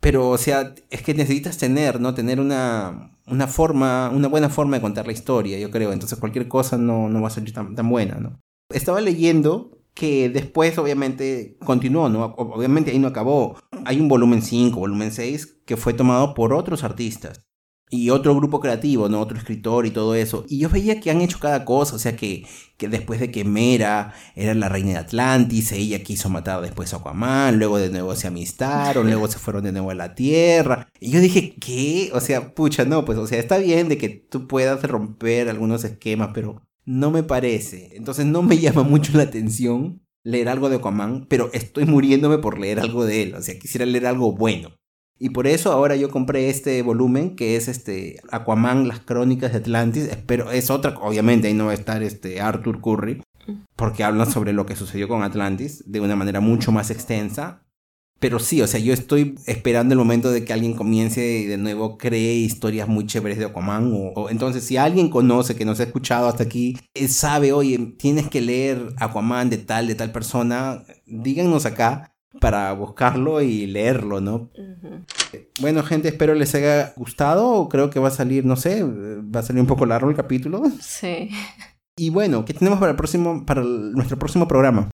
[0.00, 2.14] Pero, o sea, es que necesitas tener, ¿no?
[2.14, 5.92] Tener una, una forma, una buena forma de contar la historia, yo creo.
[5.92, 8.40] Entonces cualquier cosa no, no va a ser tan, tan buena, ¿no?
[8.70, 12.24] Estaba leyendo que después obviamente continuó, ¿no?
[12.36, 13.56] Obviamente ahí no acabó.
[13.84, 17.45] Hay un volumen 5, volumen 6 que fue tomado por otros artistas
[17.88, 19.20] y otro grupo creativo, ¿no?
[19.20, 20.44] Otro escritor y todo eso.
[20.48, 22.44] Y yo veía que han hecho cada cosa, o sea que,
[22.76, 26.96] que después de que Mera era la reina de Atlantis, ella quiso matar después a
[26.98, 30.88] Aquaman, luego de nuevo se amistaron, luego se fueron de nuevo a la Tierra.
[31.00, 32.10] Y yo dije, ¿qué?
[32.12, 35.84] O sea, pucha, no, pues, o sea, está bien de que tú puedas romper algunos
[35.84, 37.96] esquemas, pero no me parece.
[37.96, 42.58] Entonces no me llama mucho la atención leer algo de Aquaman, pero estoy muriéndome por
[42.58, 44.70] leer algo de él, o sea, quisiera leer algo bueno.
[45.18, 49.58] Y por eso ahora yo compré este volumen que es este Aquaman, las crónicas de
[49.58, 50.10] Atlantis.
[50.26, 53.22] Pero es otra, obviamente ahí no va a estar este Arthur Curry,
[53.76, 57.62] porque habla sobre lo que sucedió con Atlantis de una manera mucho más extensa.
[58.18, 61.58] Pero sí, o sea, yo estoy esperando el momento de que alguien comience y de
[61.58, 63.92] nuevo cree historias muy chéveres de Aquaman.
[63.92, 68.28] O, entonces, si alguien conoce, que nos ha escuchado hasta aquí, eh, sabe, oye, tienes
[68.28, 74.50] que leer Aquaman de tal, de tal persona, díganos acá para buscarlo y leerlo, ¿no?
[75.60, 77.68] Bueno, gente, espero les haya gustado.
[77.68, 80.62] Creo que va a salir, no sé, va a salir un poco largo el capítulo.
[80.80, 81.30] Sí.
[81.96, 84.90] Y bueno, ¿qué tenemos para el próximo, para nuestro próximo programa?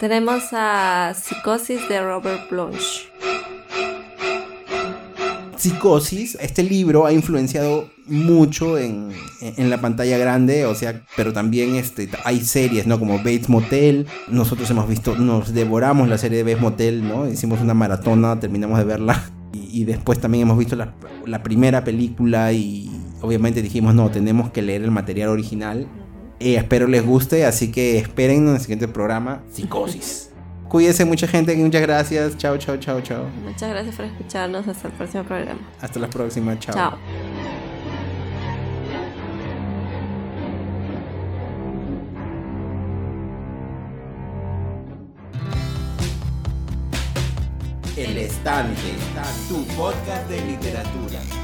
[0.00, 3.13] Tenemos a Psicosis de Robert Blanche.
[5.64, 9.14] Psicosis, este libro ha influenciado mucho en,
[9.56, 12.98] la pantalla grande, o sea, pero también este, hay series, ¿no?
[12.98, 17.26] Como Bates Motel, nosotros hemos visto, nos devoramos la serie de Bates Motel, ¿no?
[17.26, 22.90] Hicimos una maratona, terminamos de verla, y, después también hemos visto la, primera película y
[23.22, 25.88] obviamente dijimos, no, tenemos que leer el material original.
[26.40, 30.33] Eh, espero les guste, así que esperen en el siguiente programa, Psicosis.
[30.68, 32.36] Cuídense mucha gente, muchas gracias.
[32.36, 33.24] Chao, chao, chao, chao.
[33.44, 34.66] Muchas gracias por escucharnos.
[34.66, 35.60] Hasta el próximo programa.
[35.80, 36.74] Hasta la próxima, chao.
[36.74, 36.98] Chao.
[47.96, 48.74] El Estante,
[49.48, 51.43] tu podcast de literatura.